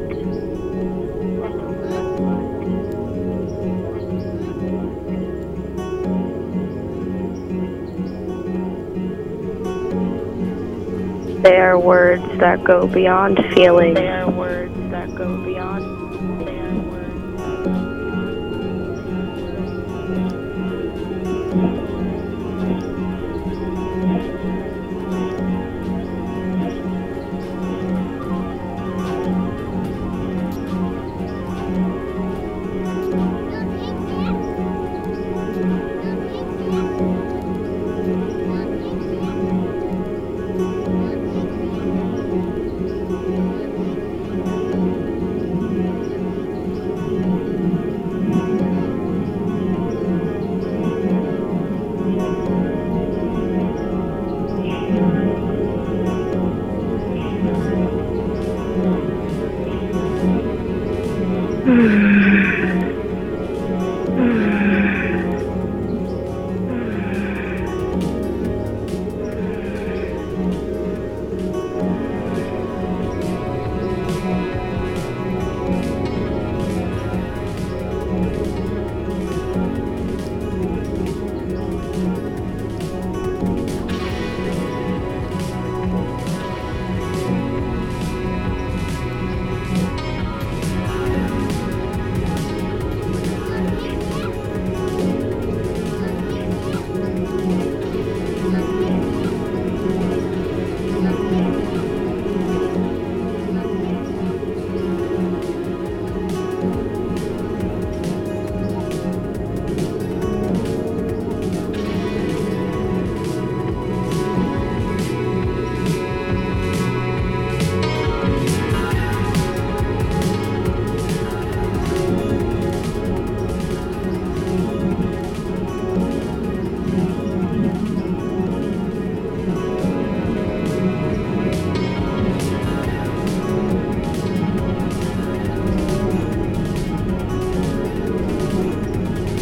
They 11.45 11.57
are 11.59 11.79
words 11.79 12.25
that 12.41 12.65
go 12.65 12.89
beyond 12.89 13.39
feeling. 13.55 13.95
They 13.95 14.09
are 14.09 14.29
words 14.29 14.75
that 14.91 15.15
go 15.15 15.37
beyond. 15.45 15.94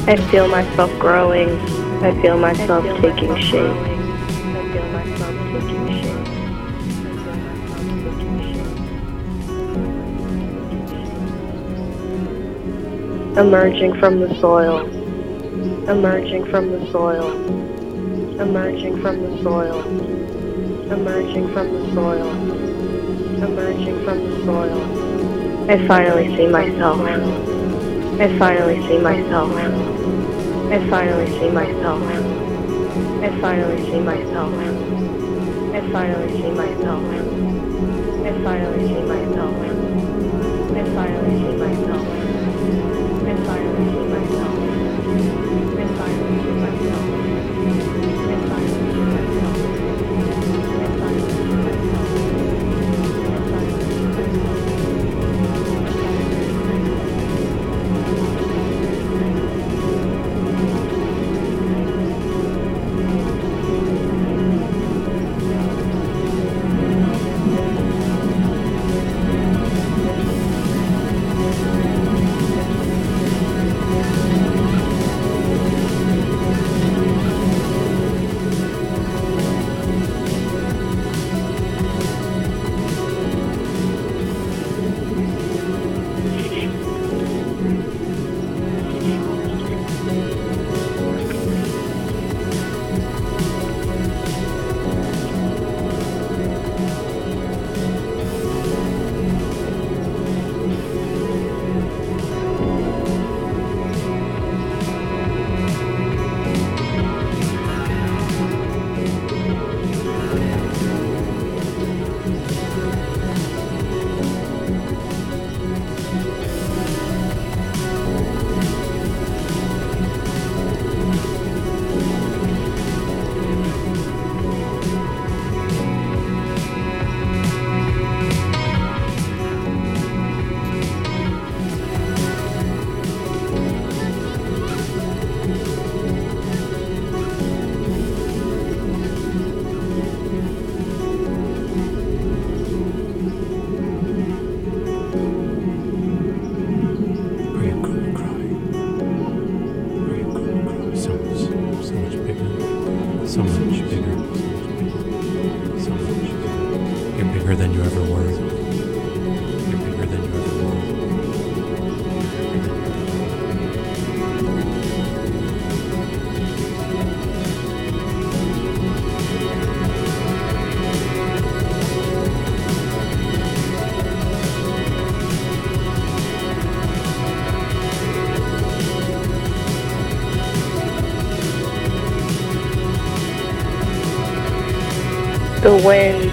I 0.05 0.17
feel 0.33 0.49
myself 0.49 0.91
growing. 0.99 1.49
I 2.03 2.21
feel 2.21 2.37
myself 2.37 2.85
taking 3.01 3.37
shape. 3.37 3.71
Emerging 13.39 13.99
from 14.01 14.19
the 14.19 14.35
soil. 14.41 14.89
Emerging 15.89 16.47
from 16.51 16.73
the 16.73 16.91
soil. 16.91 17.31
Emerging 18.41 19.01
from 19.01 19.23
the 19.23 19.41
soil. 19.41 19.83
Emerging 20.91 21.53
from 21.53 21.73
the 21.73 21.95
soil. 21.95 22.29
Emerging 23.41 24.05
from 24.05 24.19
the 24.19 24.45
soil. 24.45 25.71
I 25.71 25.87
finally 25.87 26.37
see 26.37 26.49
myself. 26.49 27.01
I 27.01 28.39
finally 28.39 28.87
see 28.89 28.99
myself. 28.99 29.51
I 30.73 30.79
finally 30.89 31.27
see 31.27 31.51
myself. 31.51 32.03
I 32.03 33.41
finally 33.43 33.85
see 33.85 34.01
myself. 34.01 34.55
I 35.75 35.81
finally 35.93 36.33
see 36.33 36.51
myself. 36.51 37.05
I 38.25 38.43
finally 38.43 38.89
see 38.89 39.03
myself. 39.03 39.62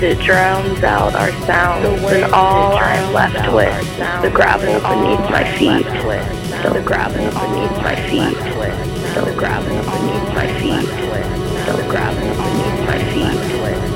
Wind 0.01 0.19
drowns 0.21 0.84
out 0.84 1.15
our 1.15 1.31
sounds, 1.45 1.85
and 1.85 2.34
all 2.34 2.76
I'm 2.77 3.13
left 3.13 3.53
with 3.53 3.67
is 3.67 4.21
the 4.21 4.31
gravel 4.34 4.80
beneath 4.80 5.30
my 5.30 5.43
feet. 5.57 5.85
The 6.63 6.81
gravel 6.85 7.17
beneath 7.17 7.77
my 7.84 7.95
feet. 8.09 8.38
The 9.15 9.34
gravel 9.35 9.76
beneath 9.76 10.34
my 10.34 10.47
feet. 10.59 10.88
The 11.65 11.85
gravel 11.89 12.21
beneath 12.21 12.88
my 12.88 13.03
feet. 13.13 13.89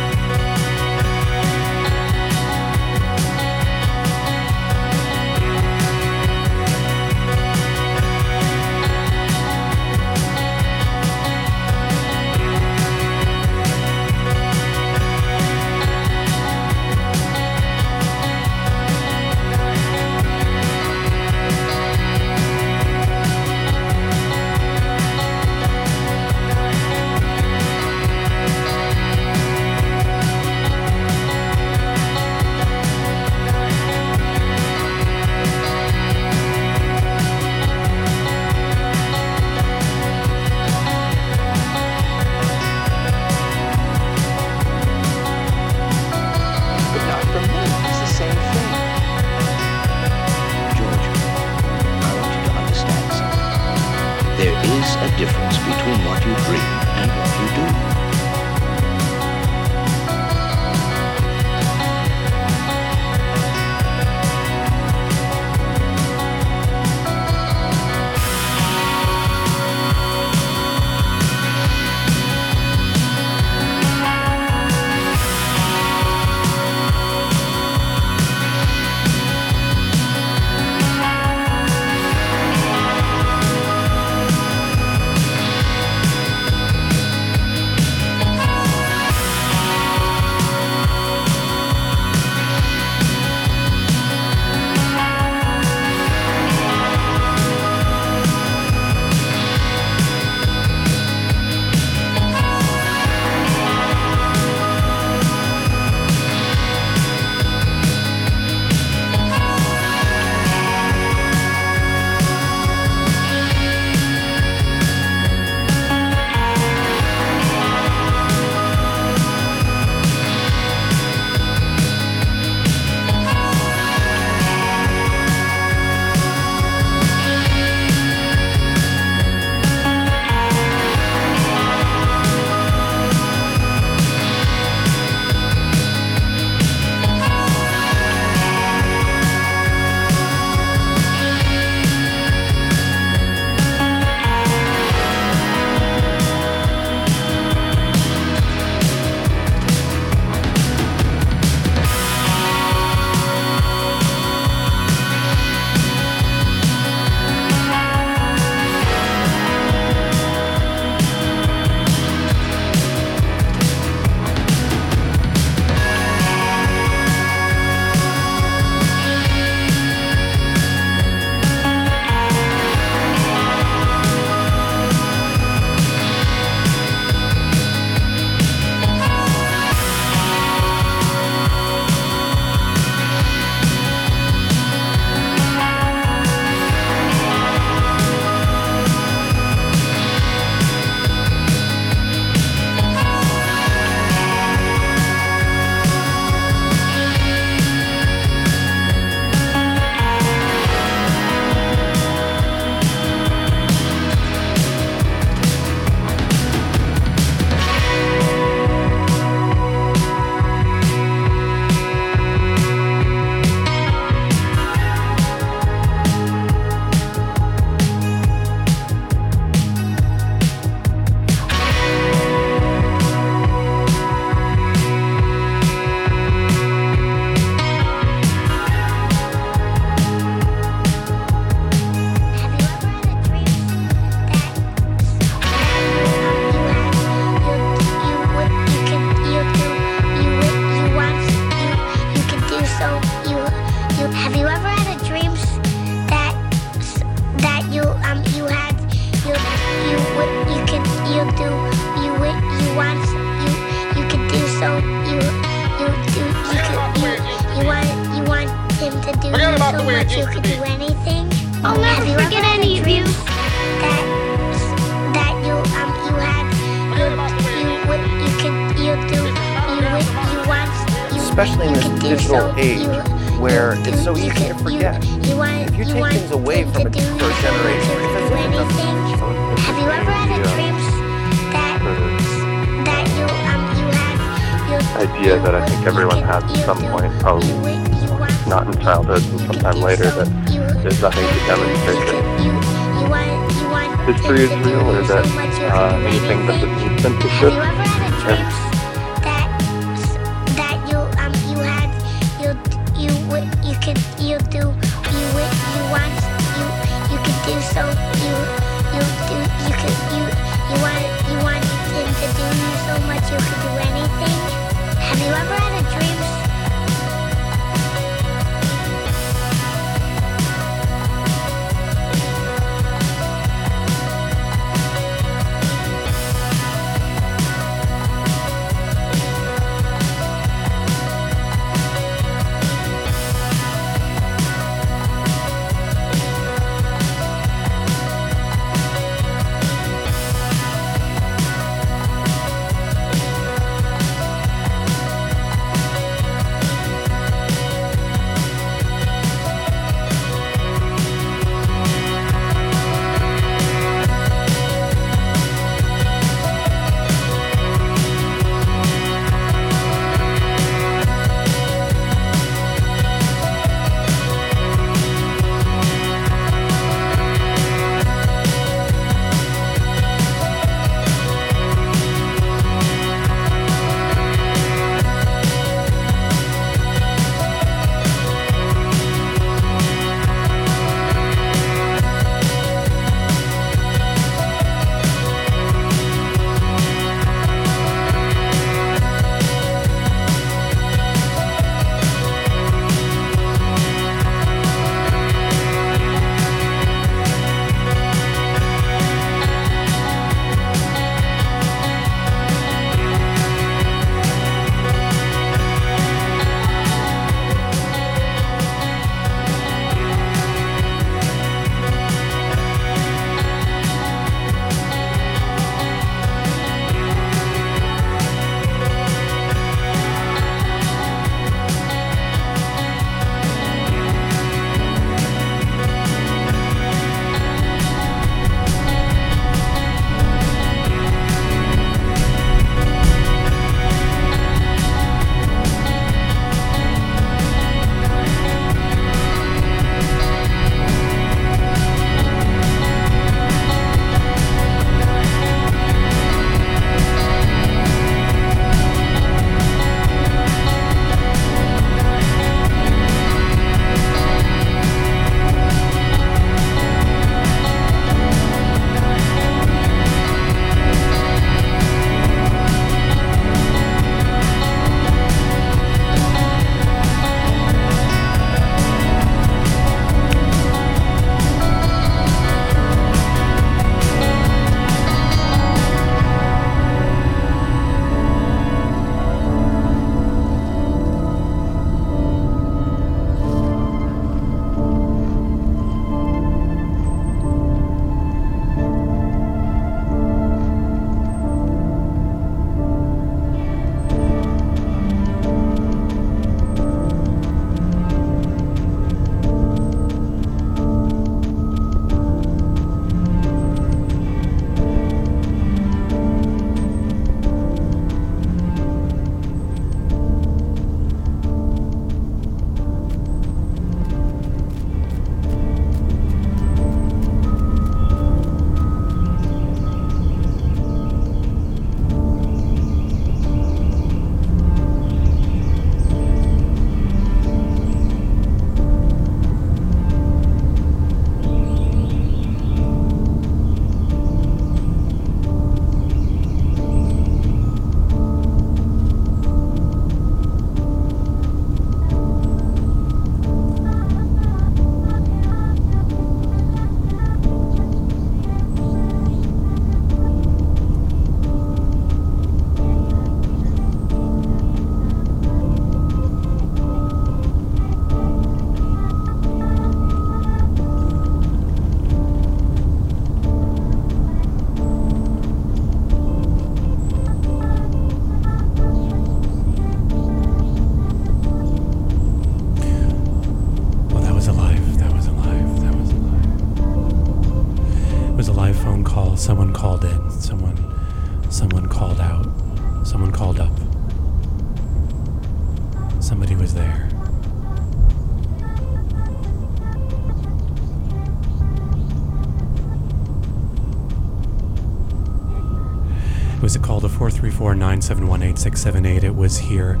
Was 596.66 596.74
a 596.74 596.80
call 596.80 597.00
to 597.00 597.06
434-971-8678. 597.06 599.22
It 599.22 599.36
was 599.36 599.56
here. 599.56 600.00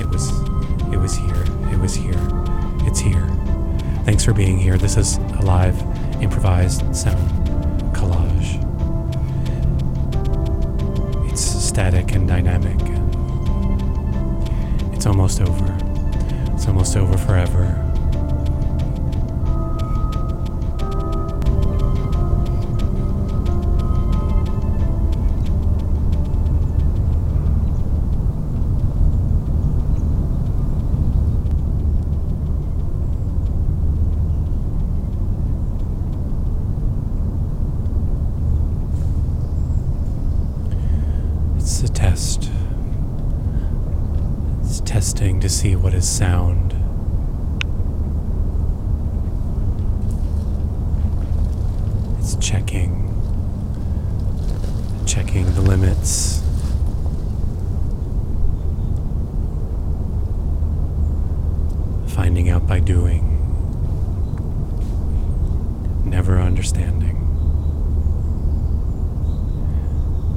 It 0.00 0.08
was 0.08 0.30
it 0.92 0.98
was 0.98 1.14
here. 1.14 1.44
It 1.72 1.78
was 1.78 1.94
here. 1.94 2.18
It's 2.88 2.98
here. 2.98 3.24
Thanks 4.04 4.24
for 4.24 4.32
being 4.32 4.58
here. 4.58 4.76
This 4.76 4.96
is 4.96 5.18
a 5.18 5.42
live 5.42 5.80
improvised 6.20 6.96
sound 6.96 7.20
collage. 7.94 8.58
It's 11.30 11.40
static 11.40 12.16
and 12.16 12.26
dynamic. 12.26 12.80
It's 14.92 15.06
almost 15.06 15.40
over. 15.40 15.78
It's 16.52 16.66
almost 16.66 16.96
over 16.96 17.16
forever. 17.16 17.91
See 45.62 45.76
what 45.76 45.94
is 45.94 46.08
sound. 46.08 46.72
It's 52.18 52.34
checking. 52.44 53.08
Checking 55.06 55.44
the 55.54 55.60
limits. 55.60 56.42
Finding 62.08 62.50
out 62.50 62.66
by 62.66 62.80
doing. 62.80 63.22
Never 66.04 66.40
understanding. 66.40 67.20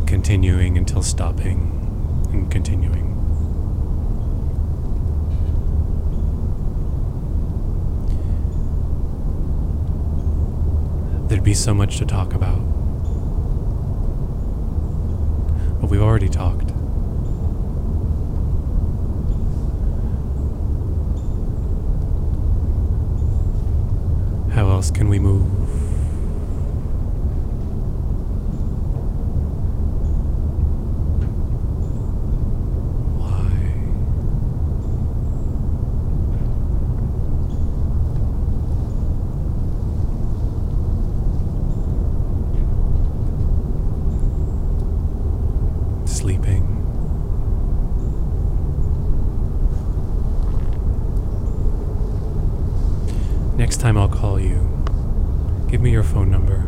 continuing 0.06 0.78
until 0.78 1.02
stopping 1.02 1.60
and 2.32 2.50
continuing. 2.50 3.06
There'd 11.28 11.44
be 11.44 11.56
so 11.56 11.74
much 11.74 11.98
to 11.98 12.06
talk 12.06 12.34
about. 12.34 12.60
But 15.82 15.90
we've 15.90 16.02
already 16.02 16.30
talked. 16.30 16.70
How 24.52 24.70
else 24.70 24.92
can 24.92 25.10
we 25.10 25.18
move? 25.18 25.56
sleeping. 46.26 46.64
Next 53.58 53.78
time 53.78 53.96
I'll 53.96 54.10
call 54.10 54.40
you. 54.40 54.58
Give 55.70 55.82
me 55.82 55.92
your 55.92 56.02
phone 56.02 56.32
number. 56.32 56.68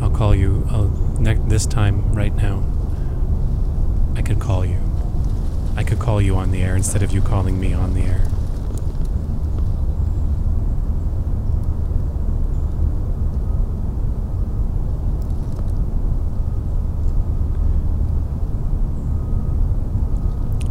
I'll 0.00 0.10
call 0.10 0.34
you. 0.34 0.66
I'll, 0.68 0.88
ne- 1.20 1.34
this 1.46 1.64
time, 1.64 2.12
right 2.12 2.34
now, 2.34 2.64
I 4.16 4.22
could 4.22 4.40
call 4.40 4.66
you. 4.66 4.80
I 5.76 5.84
could 5.84 6.00
call 6.00 6.20
you 6.20 6.34
on 6.34 6.50
the 6.50 6.60
air 6.60 6.74
instead 6.74 7.04
of 7.04 7.12
you 7.12 7.20
calling 7.20 7.60
me 7.60 7.72
on 7.72 7.94
the 7.94 8.02
air. 8.02 8.26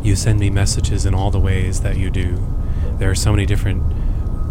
You 0.05 0.15
send 0.15 0.39
me 0.39 0.43
messages 0.55 1.05
in 1.05 1.13
all 1.13 1.29
the 1.29 1.39
ways 1.39 1.81
that 1.81 1.97
you 1.97 2.09
do. 2.09 2.41
There 2.97 3.11
are 3.11 3.15
so 3.15 3.31
many 3.31 3.45
different 3.45 3.83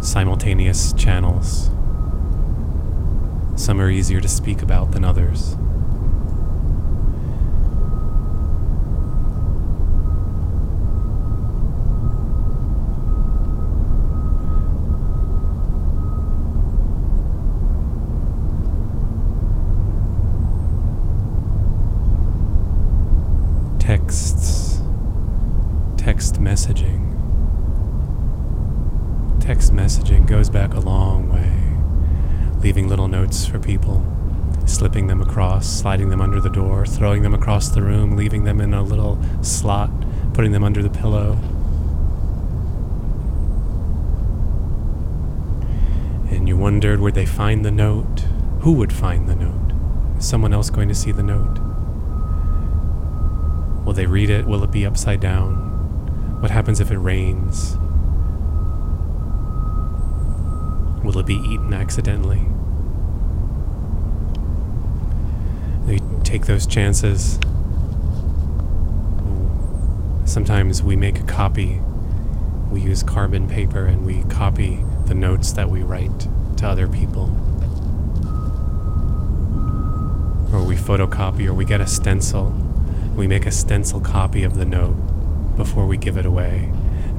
simultaneous 0.04 0.92
channels. 0.92 1.70
Some 3.56 3.80
are 3.80 3.90
easier 3.90 4.20
to 4.20 4.28
speak 4.28 4.60
about 4.62 4.92
than 4.92 5.02
others. 5.02 5.56
Texts 23.78 24.64
text 26.04 26.34
messaging. 26.34 27.00
Text 29.40 29.72
messaging 29.72 30.26
goes 30.26 30.50
back 30.50 30.74
a 30.74 30.80
long 30.80 31.32
way, 31.32 31.50
leaving 32.62 32.88
little 32.88 33.08
notes 33.08 33.46
for 33.46 33.58
people, 33.58 34.04
slipping 34.66 35.06
them 35.06 35.22
across, 35.22 35.73
sliding 35.84 36.08
them 36.08 36.22
under 36.22 36.40
the 36.40 36.48
door, 36.48 36.86
throwing 36.86 37.20
them 37.20 37.34
across 37.34 37.68
the 37.68 37.82
room, 37.82 38.16
leaving 38.16 38.44
them 38.44 38.58
in 38.58 38.72
a 38.72 38.82
little 38.82 39.22
slot, 39.42 39.90
putting 40.32 40.50
them 40.50 40.64
under 40.64 40.82
the 40.82 40.88
pillow. 40.88 41.32
And 46.30 46.48
you 46.48 46.56
wondered 46.56 47.00
would 47.00 47.12
they 47.12 47.26
find 47.26 47.66
the 47.66 47.70
note? 47.70 48.20
Who 48.60 48.72
would 48.72 48.94
find 48.94 49.28
the 49.28 49.34
note? 49.34 49.74
Is 50.16 50.26
someone 50.26 50.54
else 50.54 50.70
going 50.70 50.88
to 50.88 50.94
see 50.94 51.12
the 51.12 51.22
note? 51.22 51.58
Will 53.84 53.92
they 53.92 54.06
read 54.06 54.30
it? 54.30 54.46
Will 54.46 54.64
it 54.64 54.70
be 54.70 54.86
upside 54.86 55.20
down? 55.20 56.40
What 56.40 56.50
happens 56.50 56.80
if 56.80 56.90
it 56.90 56.96
rains? 56.96 57.76
Will 61.04 61.18
it 61.18 61.26
be 61.26 61.34
eaten 61.34 61.74
accidentally? 61.74 62.46
We 65.86 66.00
take 66.34 66.46
those 66.46 66.66
chances. 66.66 67.38
Sometimes 70.24 70.82
we 70.82 70.96
make 70.96 71.20
a 71.20 71.22
copy. 71.22 71.80
We 72.72 72.80
use 72.80 73.04
carbon 73.04 73.46
paper 73.46 73.86
and 73.86 74.04
we 74.04 74.24
copy 74.24 74.84
the 75.06 75.14
notes 75.14 75.52
that 75.52 75.70
we 75.70 75.84
write 75.84 76.26
to 76.56 76.66
other 76.66 76.88
people. 76.88 77.26
Or 80.52 80.64
we 80.64 80.74
photocopy 80.74 81.46
or 81.46 81.54
we 81.54 81.64
get 81.64 81.80
a 81.80 81.86
stencil. 81.86 82.52
We 83.14 83.28
make 83.28 83.46
a 83.46 83.52
stencil 83.52 84.00
copy 84.00 84.42
of 84.42 84.56
the 84.56 84.64
note 84.64 84.96
before 85.56 85.86
we 85.86 85.96
give 85.96 86.16
it 86.16 86.26
away. 86.26 86.68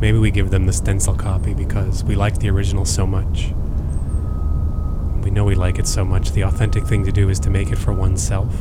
Maybe 0.01 0.17
we 0.17 0.29
give 0.29 0.49
them 0.49 0.65
the 0.65 0.73
stencil 0.73 1.15
copy 1.15 1.53
because 1.53 2.03
we 2.03 2.15
like 2.15 2.39
the 2.39 2.49
original 2.49 2.83
so 2.83 3.07
much. 3.07 3.53
We 5.23 5.31
know 5.31 5.45
we 5.45 5.55
like 5.55 5.79
it 5.79 5.87
so 5.87 6.03
much. 6.03 6.33
The 6.33 6.43
authentic 6.43 6.83
thing 6.85 7.05
to 7.05 7.13
do 7.13 7.29
is 7.29 7.39
to 7.39 7.49
make 7.49 7.71
it 7.71 7.77
for 7.77 7.93
oneself. 7.93 8.53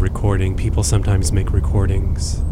recording. 0.00 0.56
People 0.56 0.82
sometimes 0.82 1.30
make 1.30 1.52
recordings. 1.52 2.42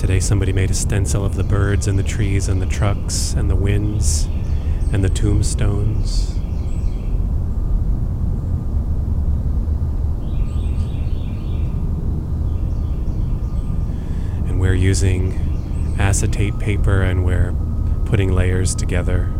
Today, 0.00 0.18
somebody 0.20 0.52
made 0.52 0.70
a 0.70 0.74
stencil 0.74 1.24
of 1.24 1.36
the 1.36 1.44
birds 1.44 1.86
and 1.86 1.98
the 1.98 2.02
trees 2.02 2.48
and 2.48 2.60
the 2.60 2.66
trucks 2.66 3.32
and 3.34 3.48
the 3.48 3.54
winds 3.54 4.26
and 4.92 5.04
the 5.04 5.08
tombstones. 5.08 6.32
And 14.48 14.60
we're 14.60 14.74
using 14.74 15.96
acetate 15.98 16.58
paper 16.58 17.02
and 17.02 17.24
we're 17.24 17.54
putting 18.04 18.32
layers 18.32 18.74
together. 18.74 19.35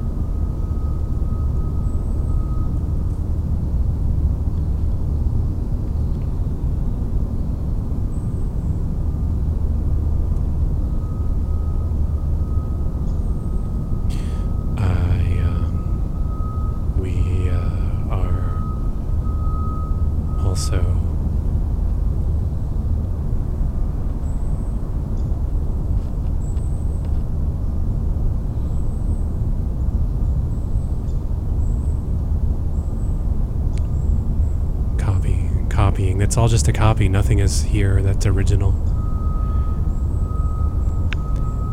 Copy 36.97 37.11
nothing 37.11 37.41
is 37.41 37.61
here 37.61 38.01
that's 38.01 38.25
original 38.25 38.73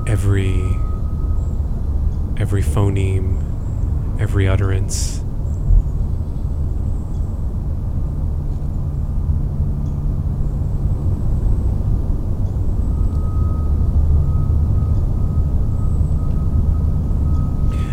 every 0.06 0.60
every 2.38 2.62
phoneme 2.62 3.40
every 4.20 4.50
utterance 4.50 5.22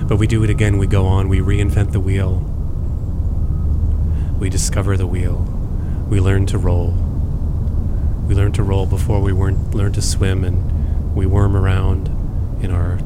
But 0.09 0.17
we 0.17 0.27
do 0.27 0.43
it 0.43 0.51
again, 0.51 0.77
we 0.79 0.89
go 0.89 1.07
on, 1.07 1.29
we 1.29 1.39
reinvent 1.39 1.93
the 1.93 2.01
wheel. 2.01 2.39
We 4.41 4.51
discover 4.51 4.97
the 4.97 5.07
wheel. 5.07 5.47
We 6.09 6.19
learn 6.19 6.47
to 6.47 6.59
roll. 6.59 7.10
We 8.31 8.37
learn 8.37 8.53
to 8.53 8.63
roll 8.63 8.87
before 8.87 9.21
we 9.21 9.33
weren't 9.33 9.75
learn 9.75 9.93
to 9.95 10.01
swim 10.01 10.45
and 10.45 11.17
we 11.17 11.27
worm 11.27 11.57
around 11.57 12.07
in 12.63 12.71
our 12.71 13.01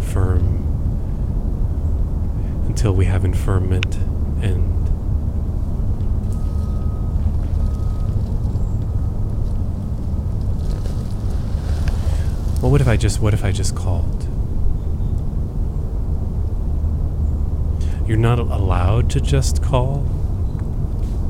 firm 0.00 0.58
until 2.68 2.92
we 2.92 3.06
have 3.06 3.24
infirmment 3.24 3.96
and 4.40 4.88
Well, 12.62 12.70
what 12.70 12.80
if 12.80 12.86
I 12.86 12.96
just 12.96 13.20
what 13.20 13.34
if 13.34 13.44
I 13.44 13.50
just 13.50 13.74
called? 13.74 14.22
You're 18.06 18.18
not 18.18 18.38
allowed 18.38 19.10
to 19.10 19.20
just 19.20 19.64
call, 19.64 20.02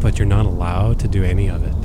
but 0.02 0.18
you're 0.18 0.28
not 0.28 0.44
allowed 0.44 0.98
to 0.98 1.08
do 1.08 1.24
any 1.24 1.48
of 1.48 1.64
it. 1.64 1.79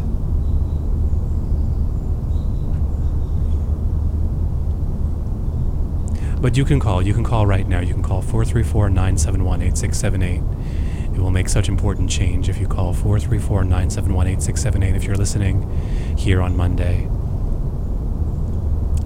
But 6.45 6.55
you 6.55 6.63
can 6.63 6.79
call. 6.79 7.01
You 7.01 7.15
can 7.15 7.23
call 7.23 7.47
right 7.47 7.67
now. 7.67 7.79
You 7.79 7.91
can 7.91 8.03
call 8.03 8.21
434 8.21 8.91
971 8.91 9.63
8678. 9.63 11.15
It 11.15 11.19
will 11.19 11.31
make 11.31 11.49
such 11.49 11.67
important 11.67 12.07
change 12.07 12.49
if 12.49 12.59
you 12.59 12.67
call 12.67 12.93
434 12.93 13.63
971 13.63 14.27
8678 14.27 14.95
if 14.95 15.05
you're 15.05 15.15
listening 15.15 15.67
here 16.15 16.43
on 16.43 16.55
Monday, 16.55 17.05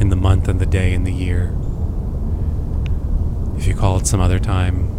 in 0.01 0.09
the 0.09 0.17
month 0.17 0.49
and 0.49 0.59
the 0.59 0.65
day 0.65 0.93
and 0.93 1.07
the 1.07 1.13
year. 1.13 1.55
If 3.55 3.67
you 3.67 3.73
call 3.73 3.99
at 3.99 4.05
some 4.05 4.19
other 4.19 4.39
time, 4.39 4.89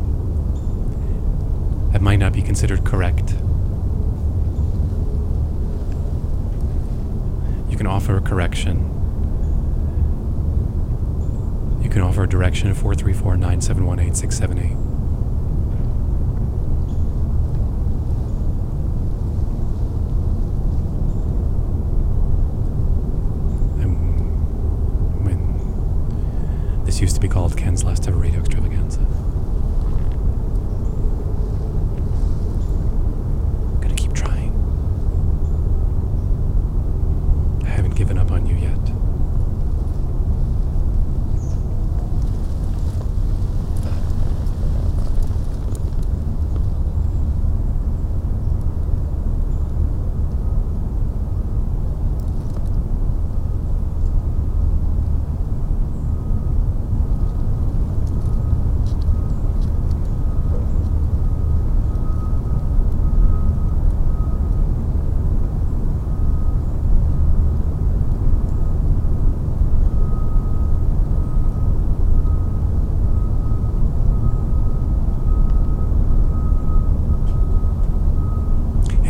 that 1.93 2.01
might 2.01 2.21
not 2.21 2.33
be 2.33 2.41
considered 2.41 2.87
correct. 2.87 3.33
You 7.69 7.77
can 7.77 7.87
offer 7.87 8.17
a 8.17 8.23
correction. 8.23 9.00
You 11.91 11.95
can 11.95 12.03
offer 12.03 12.23
a 12.23 12.29
direction 12.29 12.71
at 12.71 12.77
434 12.77 13.37
971 13.37 13.99
8678. 13.99 14.77
This 26.85 27.01
used 27.01 27.17
to 27.17 27.21
be 27.21 27.27
called 27.27 27.57
Ken's 27.57 27.83
Last 27.83 28.07
Ever 28.07 28.19
Radio 28.19 28.39
Extravaganza. 28.39 29.01
Gonna 33.81 33.97
keep 33.97 34.13
trying. 34.13 34.53
I 37.65 37.69
haven't 37.69 37.97
given 37.97 38.17
up 38.17 38.31
on 38.31 38.47
you 38.47 38.55
yet. 38.55 38.77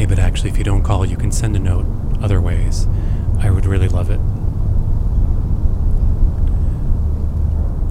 Hey, 0.01 0.07
but 0.07 0.19
actually, 0.19 0.48
if 0.48 0.57
you 0.57 0.65
don't 0.65 0.82
call, 0.82 1.05
you 1.05 1.19
can 1.19 1.31
send 1.31 1.55
a 1.57 1.59
note 1.59 1.85
other 2.23 2.40
ways. 2.40 2.86
I 3.39 3.51
would 3.51 3.66
really 3.66 3.86
love 3.86 4.09
it. 4.09 4.16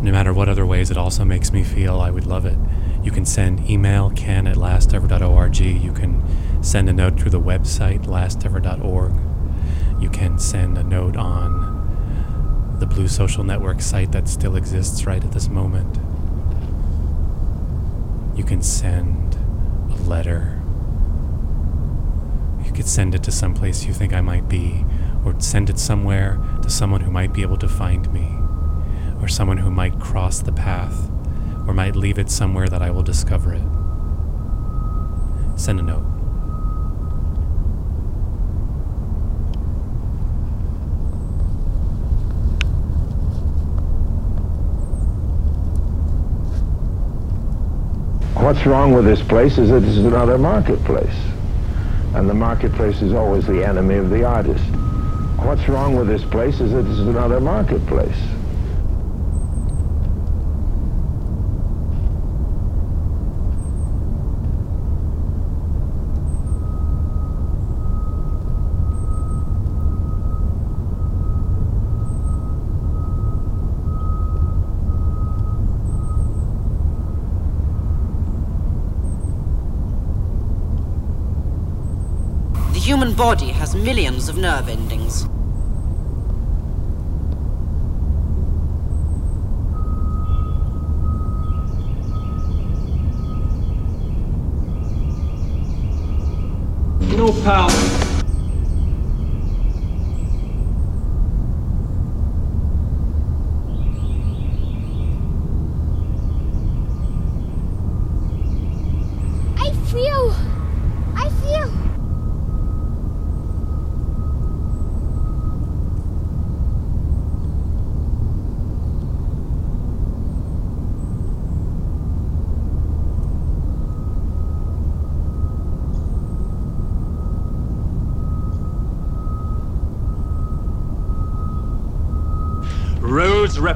No 0.03 0.11
matter 0.11 0.33
what 0.33 0.49
other 0.49 0.65
ways 0.65 0.89
it 0.89 0.97
also 0.97 1.23
makes 1.23 1.53
me 1.53 1.61
feel, 1.61 2.01
I 2.01 2.09
would 2.09 2.25
love 2.25 2.47
it. 2.47 2.57
You 3.03 3.11
can 3.11 3.25
send 3.27 3.69
email, 3.69 4.09
ken 4.15 4.47
at 4.47 4.55
lastever.org. 4.55 5.59
You 5.59 5.91
can 5.93 6.63
send 6.63 6.88
a 6.88 6.88
note 6.99 7.17
through 7.17 7.31
the 7.31 7.39
website, 7.39 8.05
lastever.org. 8.05 9.13
You 10.01 10.09
can 10.09 10.37
send 10.37 10.77
a 10.77 10.83
note 10.83 11.15
on 11.15 12.77
the 12.79 12.85
Blue 12.85 13.07
Social 13.07 13.45
Network 13.45 13.81
site 13.81 14.11
that 14.11 14.27
still 14.27 14.57
exists 14.57 15.05
right 15.05 15.23
at 15.23 15.31
this 15.31 15.47
moment. 15.47 15.95
You 18.37 18.43
can 18.43 18.61
send 18.61 19.35
a 19.89 19.95
letter 20.03 20.59
you 22.65 22.75
could 22.75 22.87
send 22.87 23.15
it 23.15 23.23
to 23.23 23.31
some 23.31 23.55
place 23.55 23.85
you 23.85 23.93
think 23.93 24.13
I 24.13 24.21
might 24.21 24.47
be, 24.47 24.85
or 25.25 25.33
send 25.39 25.71
it 25.71 25.79
somewhere 25.79 26.39
to 26.61 26.69
someone 26.69 27.01
who 27.01 27.09
might 27.09 27.33
be 27.33 27.41
able 27.41 27.57
to 27.57 27.67
find 27.67 28.11
me, 28.13 28.37
or 29.19 29.27
someone 29.27 29.57
who 29.57 29.71
might 29.71 29.99
cross 29.99 30.41
the 30.41 30.51
path, 30.51 31.09
or 31.65 31.73
might 31.73 31.95
leave 31.95 32.19
it 32.19 32.29
somewhere 32.29 32.67
that 32.67 32.83
I 32.83 32.91
will 32.91 33.01
discover 33.01 33.53
it. 33.53 33.63
Send 35.55 35.79
a 35.79 35.83
note. 35.83 36.08
What's 48.49 48.65
wrong 48.65 48.93
with 48.93 49.05
this 49.05 49.21
place 49.21 49.59
is 49.59 49.69
that 49.69 49.83
it's 49.83 49.97
another 49.97 50.39
marketplace. 50.39 51.15
And 52.15 52.27
the 52.27 52.33
marketplace 52.33 52.99
is 53.03 53.13
always 53.13 53.45
the 53.45 53.63
enemy 53.63 53.93
of 53.97 54.09
the 54.09 54.23
artist. 54.23 54.65
What's 55.37 55.69
wrong 55.69 55.95
with 55.95 56.07
this 56.07 56.25
place 56.25 56.59
is 56.59 56.71
that 56.71 56.87
it's 56.87 56.97
another 56.97 57.39
marketplace. 57.39 58.17
has 83.71 83.83
millions 83.83 84.29
of 84.29 84.37
nerve 84.37 84.67
endings. 84.67 85.25
No 97.15 97.31
pal. 97.43 97.98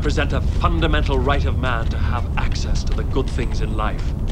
Represent 0.04 0.34
a 0.34 0.42
fundamental 0.42 1.18
right 1.18 1.46
of 1.46 1.58
man 1.58 1.86
to 1.86 1.98
have 1.98 2.30
access 2.38 2.84
to 2.84 2.92
the 2.92 3.06
good 3.06 3.30
things 3.30 3.62
in 3.62 3.78
life. 3.78 4.23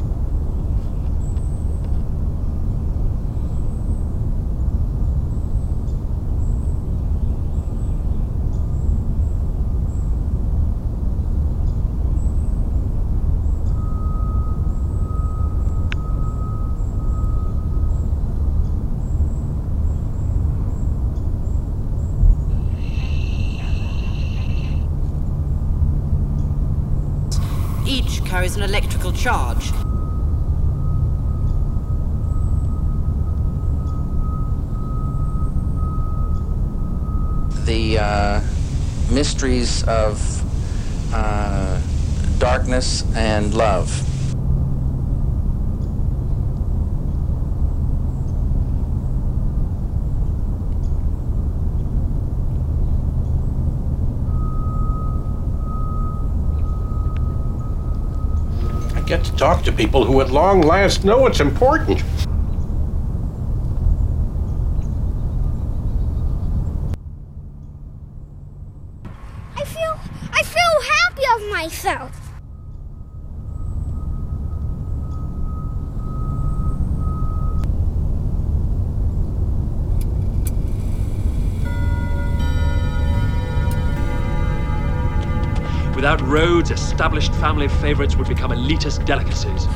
Carries 28.52 28.64
an 28.64 28.68
electrical 28.68 29.12
charge. 29.12 29.72
the 37.64 37.96
uh, 37.96 38.40
mysteries 39.10 39.84
of 39.84 40.20
uh, 41.14 41.80
darkness 42.38 43.04
and 43.14 43.54
love. 43.54 43.88
I 58.94 59.01
get 59.12 59.22
to 59.22 59.36
talk 59.36 59.62
to 59.62 59.70
people 59.70 60.06
who 60.06 60.22
at 60.22 60.30
long 60.30 60.62
last 60.62 61.04
know 61.04 61.26
it's 61.26 61.40
important. 61.40 62.02
Established 86.92 87.32
family 87.36 87.68
favorites 87.68 88.16
would 88.16 88.28
become 88.28 88.50
elitist 88.50 89.06
delicacies. 89.06 89.66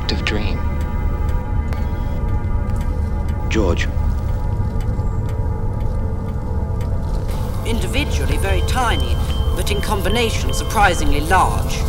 Active 0.00 0.24
dream. 0.24 0.58
George, 3.50 3.86
Individually 7.66 8.38
very 8.38 8.60
tiny, 8.62 9.14
but 9.56 9.70
in 9.70 9.80
combination 9.82 10.52
surprisingly 10.54 11.20
large. 11.20 11.85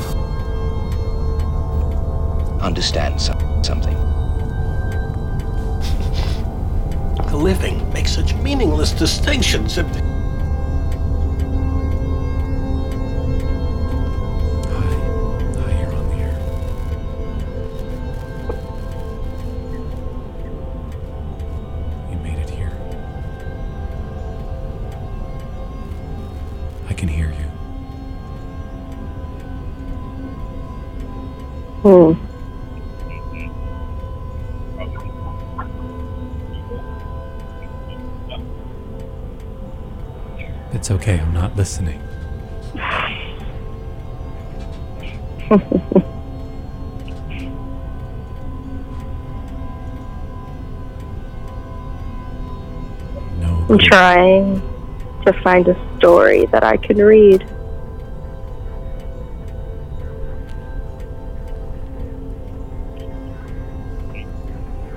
Understand 2.67 3.19
some, 3.19 3.63
something. 3.63 3.95
The 7.27 7.35
living 7.43 7.91
makes 7.93 8.13
such 8.15 8.33
meaningless 8.35 8.91
distinctions. 8.91 9.77
Listening. 41.57 42.01
I'm 53.69 53.77
trying 53.79 54.61
to 55.25 55.33
find 55.43 55.67
a 55.67 55.97
story 55.97 56.45
that 56.53 56.63
I 56.63 56.77
can 56.77 56.97
read. 56.97 57.45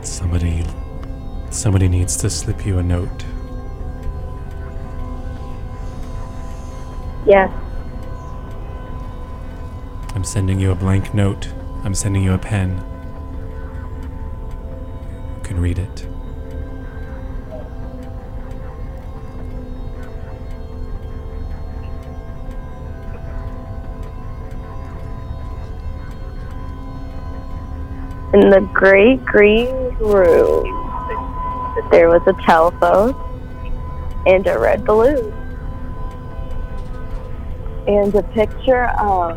Somebody. 0.03 0.65
Somebody 1.51 1.89
needs 1.89 2.17
to 2.19 2.31
slip 2.31 2.65
you 2.65 2.79
a 2.79 2.83
note. 2.83 3.25
Yes. 7.31 7.53
I'm 10.17 10.25
sending 10.25 10.59
you 10.59 10.73
a 10.73 10.75
blank 10.75 11.15
note. 11.15 11.47
I'm 11.85 11.95
sending 11.95 12.25
you 12.25 12.33
a 12.33 12.39
pen. 12.39 12.85
You 15.37 15.43
can 15.45 15.61
read 15.61 15.79
it. 15.79 16.03
In 28.35 28.51
the 28.51 28.69
great 28.75 29.25
green 29.25 29.69
room, 30.01 30.65
there 31.93 32.09
was 32.09 32.23
a 32.27 32.33
telephone 32.43 33.15
and 34.27 34.45
a 34.49 34.59
red 34.59 34.85
balloon 34.85 35.40
and 37.91 38.15
a 38.15 38.23
picture 38.23 38.85
of 39.01 39.37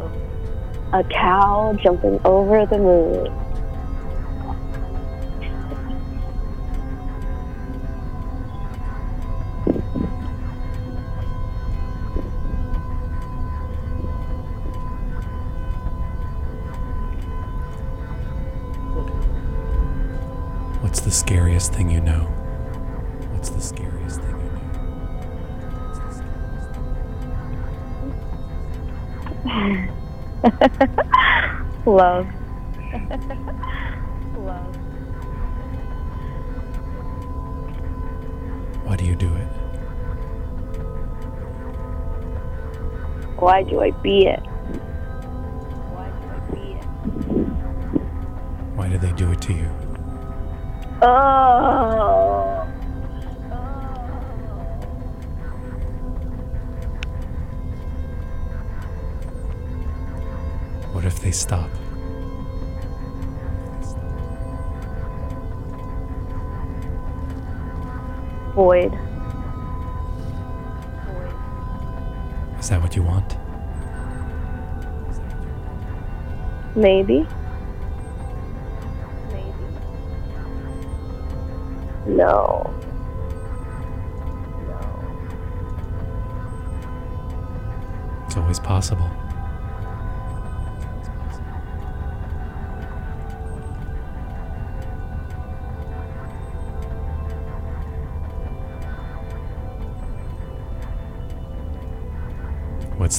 a 0.93 1.03
cow 1.05 1.75
jumping 1.81 2.19
over 2.23 2.67
the 2.67 2.77
moon. 2.77 3.25
What's 20.81 21.01
the 21.01 21.09
scariest 21.09 21.73
thing 21.73 21.89
you 21.89 22.01
know? 22.01 22.25
What's 23.31 23.49
the 23.49 23.61
scariest 23.61 24.21
thing 24.21 24.43
Love. 31.86 32.28
Love. 34.38 34.76
Why 38.86 38.95
do 38.95 39.03
you 39.06 39.15
do 39.15 39.34
it? 39.36 39.48
Why 43.38 43.64
do 43.64 43.82
I 43.82 43.91
be 43.91 44.28
it? 44.28 44.40
Why 45.91 46.10
do 46.10 46.28
I 46.30 46.40
be 46.53 46.74
it? 46.74 46.84
Why 48.76 48.88
do 48.88 48.98
they 48.98 49.11
do 49.11 49.30
it 49.32 49.41
to 49.41 49.53
you? 49.53 49.70
Oh. 51.02 52.52
Stop? 61.34 61.69
Void. 68.55 68.93
Is 72.60 72.69
that 72.69 72.81
what 72.81 72.95
you 72.95 73.03
want? 73.03 73.35
Maybe. 76.76 77.27
Maybe. 79.31 79.53
No. 82.07 82.73
It's 88.26 88.38
always 88.38 88.60
possible. 88.60 89.10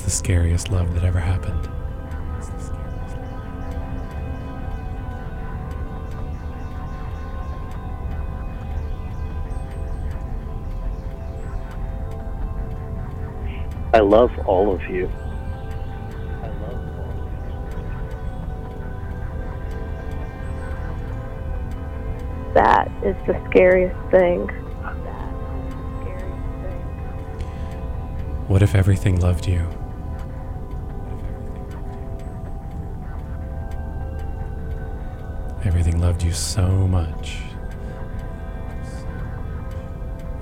The 0.04 0.10
scariest 0.10 0.70
love 0.70 0.92
that 0.94 1.02
ever 1.02 1.18
happened? 1.18 1.68
I 13.94 14.00
love 14.00 14.30
all 14.46 14.74
of 14.74 14.82
you. 14.90 15.08
That 22.52 22.90
is 23.02 23.16
the 23.26 23.40
scariest 23.48 23.96
thing. 24.10 24.48
What 28.48 28.62
if 28.62 28.74
everything 28.74 29.20
loved 29.20 29.46
you? 29.46 29.66
Loved 36.04 36.22
you 36.22 36.32
so 36.32 36.68
much. 36.86 37.38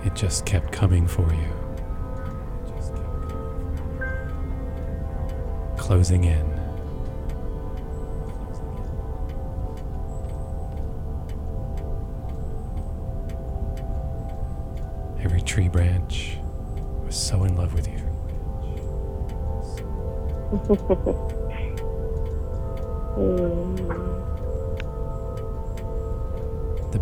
It 0.05 0.13
just 0.17 0.45
kept 0.45 0.73
coming 0.73 1.07
for 1.07 1.33
you. 1.33 1.53
Closing 5.77 6.25
in. 6.25 6.45
Every 15.23 15.43
tree 15.43 15.69
branch 15.69 16.39
was 17.07 17.15
so 17.15 17.45
in 17.45 17.57
love 17.57 17.73
with 17.73 17.87
you. 17.87 18.01
The 20.51 20.75
hmm. 23.15 24.32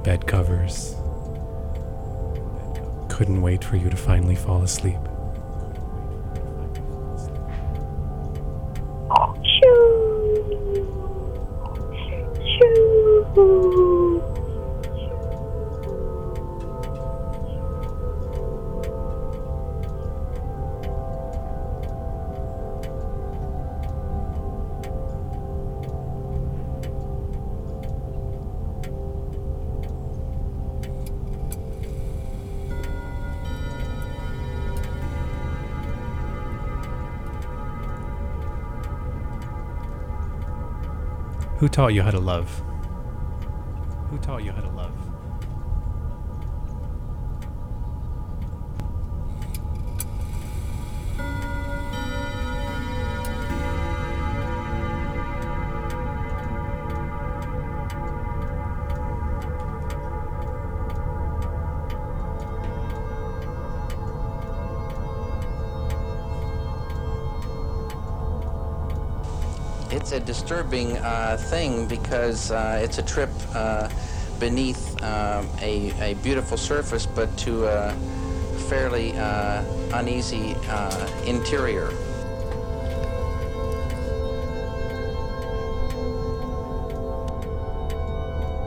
Bed 0.02 0.26
covers 0.26 0.94
couldn't 3.08 3.42
wait 3.42 3.62
for 3.62 3.76
you 3.76 3.90
to 3.90 3.96
finally 3.96 4.34
fall 4.34 4.62
asleep. 4.62 5.09
Who 41.70 41.74
taught 41.74 41.94
you 41.94 42.02
how 42.02 42.10
to 42.10 42.18
love? 42.18 42.50
Who 44.10 44.18
taught 44.18 44.42
you 44.42 44.50
how 44.50 44.60
to 44.60 44.70
love? 44.70 45.09
It's 69.92 70.12
a 70.12 70.20
disturbing 70.20 70.96
uh, 70.98 71.36
thing 71.36 71.88
because 71.88 72.52
uh, 72.52 72.80
it's 72.82 72.98
a 72.98 73.02
trip 73.02 73.30
uh, 73.54 73.88
beneath 74.38 75.02
um, 75.02 75.48
a, 75.60 75.92
a 76.00 76.14
beautiful 76.22 76.56
surface, 76.56 77.06
but 77.06 77.36
to 77.38 77.66
a 77.66 77.92
fairly 78.68 79.12
uh, 79.16 79.64
uneasy 79.92 80.54
uh, 80.68 81.22
interior. 81.26 81.90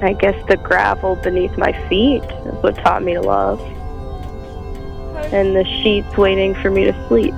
I 0.04 0.12
guess 0.20 0.36
the 0.50 0.58
gravel 0.58 1.16
beneath 1.16 1.58
my 1.58 1.72
feet 1.88 2.24
is 2.24 2.62
what 2.62 2.76
taught 2.76 3.02
me 3.02 3.14
to 3.14 3.22
love. 3.22 3.62
And 5.32 5.56
the 5.56 5.64
sheets 5.64 6.18
waiting 6.18 6.54
for 6.56 6.70
me 6.70 6.84
to 6.84 7.08
sleep. 7.08 7.34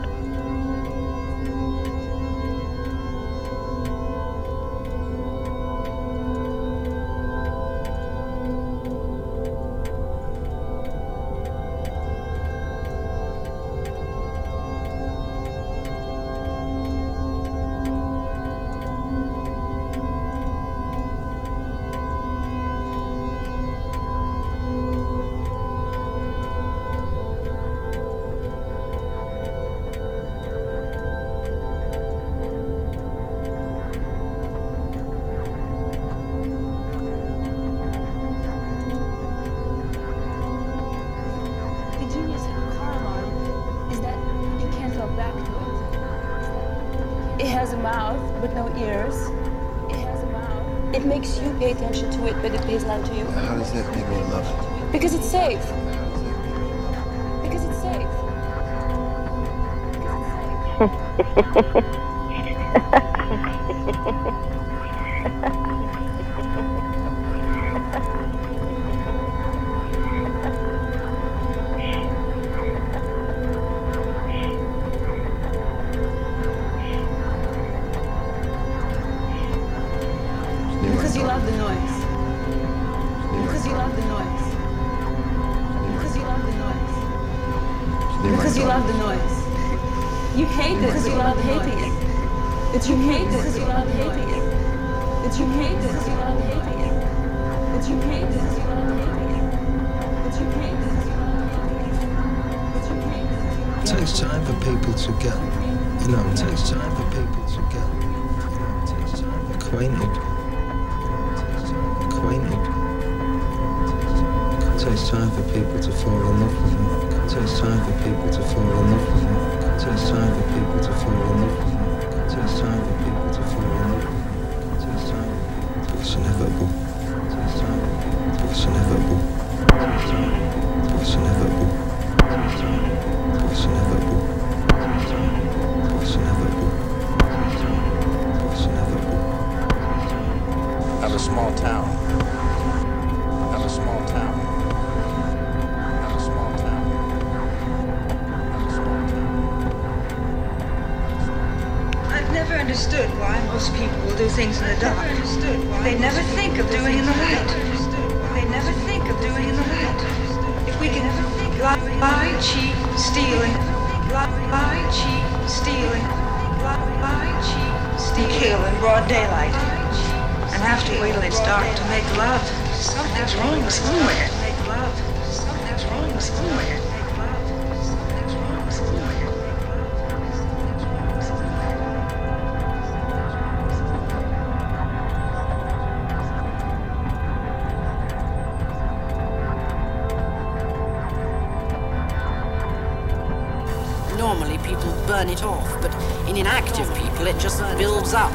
Normally 194.18 194.58
people 194.60 194.92
burn 195.08 195.30
it 195.30 195.44
off, 195.44 195.70
but 195.82 195.94
in 196.30 196.38
inactive 196.38 196.88
people 196.96 197.28
it 197.28 197.38
just 197.40 197.62
builds 197.78 198.14
up. 198.14 198.32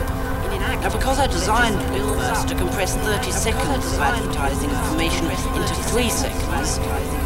Now 0.61 0.90
because 0.90 1.19
I 1.19 1.27
designed 1.27 1.77
Blipverts 1.90 2.47
to 2.48 2.55
compress 2.55 2.94
30 2.97 3.31
seconds 3.31 3.86
of 3.86 3.98
advertising 3.98 4.70
information 4.70 5.27
into 5.27 5.74
3 5.74 6.09
seconds, 6.11 6.78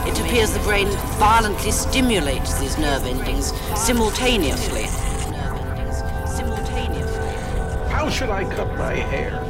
it 0.08 0.18
appears 0.20 0.52
the 0.52 0.60
brain 0.60 0.88
violently 1.18 1.70
stimulates 1.70 2.58
these 2.58 2.78
nerve 2.78 3.04
endings 3.04 3.52
simultaneously. 3.76 4.84
How 7.90 8.08
should 8.08 8.30
I 8.30 8.44
cut 8.54 8.68
my 8.76 8.94
hair? 8.94 9.40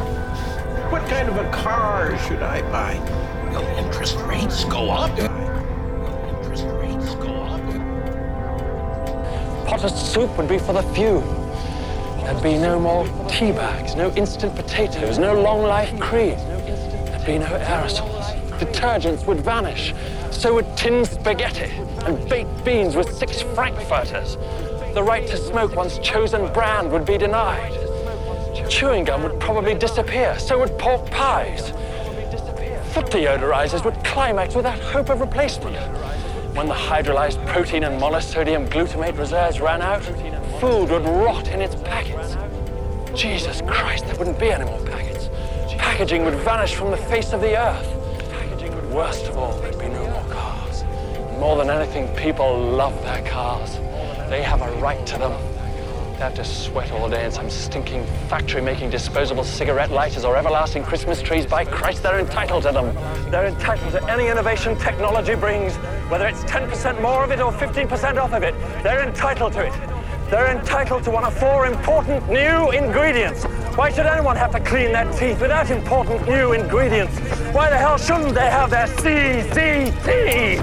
What 0.90 1.06
kind 1.08 1.28
of 1.28 1.36
a 1.36 1.50
car 1.50 2.16
should 2.26 2.42
I 2.42 2.62
buy? 2.70 2.98
Will 3.50 3.66
interest 3.84 4.16
rates 4.20 4.64
go 4.64 4.90
up? 4.90 5.16
Potted 9.84 9.98
soup 9.98 10.38
would 10.38 10.48
be 10.48 10.58
for 10.58 10.72
the 10.72 10.82
few. 10.94 11.20
There'd 12.22 12.42
be 12.42 12.56
no 12.56 12.80
more 12.80 13.06
tea 13.28 13.52
bags, 13.52 13.94
no 13.94 14.10
instant 14.12 14.56
potatoes, 14.56 15.18
no 15.18 15.38
long 15.38 15.62
life 15.62 16.00
cream. 16.00 16.38
There'd 16.38 17.26
be 17.26 17.36
no 17.36 17.44
aerosols. 17.44 18.34
Detergents 18.58 19.26
would 19.26 19.42
vanish. 19.42 19.92
So 20.30 20.54
would 20.54 20.74
tinned 20.74 21.06
spaghetti 21.06 21.70
and 22.06 22.26
baked 22.30 22.64
beans 22.64 22.96
with 22.96 23.12
six 23.14 23.42
frankfurters. 23.42 24.38
The 24.94 25.02
right 25.02 25.26
to 25.26 25.36
smoke 25.36 25.76
one's 25.76 25.98
chosen 25.98 26.50
brand 26.54 26.90
would 26.90 27.04
be 27.04 27.18
denied. 27.18 27.74
Chewing 28.70 29.04
gum 29.04 29.22
would 29.22 29.38
probably 29.38 29.74
disappear. 29.74 30.38
So 30.38 30.60
would 30.60 30.78
pork 30.78 31.10
pies. 31.10 31.72
Foot 32.94 33.10
deodorizers 33.10 33.84
would 33.84 34.02
climax 34.02 34.54
without 34.54 34.78
hope 34.78 35.10
of 35.10 35.20
replacement. 35.20 35.76
When 36.54 36.68
the 36.68 36.74
hydrolyzed 36.74 37.44
protein 37.48 37.82
and 37.82 38.00
monosodium 38.00 38.68
glutamate 38.68 39.18
reserves 39.18 39.60
ran 39.60 39.82
out, 39.82 40.04
food 40.60 40.88
would 40.88 41.04
rot 41.04 41.48
in 41.48 41.60
its 41.60 41.74
packets. 41.74 42.36
Jesus 43.12 43.60
Christ, 43.66 44.06
there 44.06 44.14
wouldn't 44.14 44.38
be 44.38 44.52
any 44.52 44.64
more 44.64 44.78
packets. 44.86 45.28
Packaging 45.76 46.24
would 46.24 46.36
vanish 46.36 46.76
from 46.76 46.92
the 46.92 46.96
face 46.96 47.32
of 47.32 47.40
the 47.40 47.58
earth. 47.58 47.90
Worst 48.92 49.26
of 49.26 49.36
all, 49.36 49.58
there'd 49.58 49.80
be 49.80 49.88
no 49.88 50.08
more 50.08 50.24
cars. 50.32 50.84
More 51.40 51.56
than 51.56 51.70
anything, 51.70 52.06
people 52.14 52.56
love 52.56 52.94
their 53.02 53.28
cars. 53.28 53.78
They 54.30 54.40
have 54.42 54.62
a 54.62 54.70
right 54.80 55.04
to 55.08 55.18
them. 55.18 55.53
Have 56.18 56.34
to 56.34 56.44
sweat 56.44 56.90
all 56.92 57.08
day 57.10 57.24
in 57.24 57.32
some 57.32 57.50
stinking 57.50 58.06
factory 58.28 58.62
making 58.62 58.88
disposable 58.88 59.44
cigarette 59.44 59.90
lighters 59.90 60.24
or 60.24 60.36
everlasting 60.36 60.82
Christmas 60.84 61.20
trees. 61.20 61.44
By 61.44 61.64
Christ, 61.64 62.02
they're 62.02 62.20
entitled 62.20 62.62
to 62.62 62.72
them. 62.72 62.94
They're 63.30 63.46
entitled 63.46 63.92
to 63.92 64.10
any 64.10 64.28
innovation 64.28 64.76
technology 64.78 65.34
brings, 65.34 65.74
whether 66.08 66.26
it's 66.26 66.42
10% 66.44 67.02
more 67.02 67.24
of 67.24 67.30
it 67.30 67.40
or 67.40 67.52
15% 67.52 68.16
off 68.16 68.32
of 68.32 68.42
it. 68.42 68.54
They're 68.82 69.06
entitled 69.06 69.52
to 69.54 69.66
it. 69.66 69.72
They're 70.30 70.56
entitled 70.56 71.02
to 71.04 71.10
one 71.10 71.24
of 71.24 71.36
four 71.36 71.66
important 71.66 72.26
new 72.30 72.70
ingredients. 72.70 73.44
Why 73.76 73.90
should 73.90 74.06
anyone 74.06 74.36
have 74.36 74.52
to 74.52 74.60
clean 74.60 74.92
their 74.92 75.10
teeth 75.12 75.40
without 75.40 75.68
important 75.68 76.26
new 76.26 76.52
ingredients? 76.52 77.18
Why 77.52 77.68
the 77.68 77.76
hell 77.76 77.98
shouldn't 77.98 78.34
they 78.34 78.50
have 78.50 78.70
their 78.70 78.86
CCT? 78.86 80.60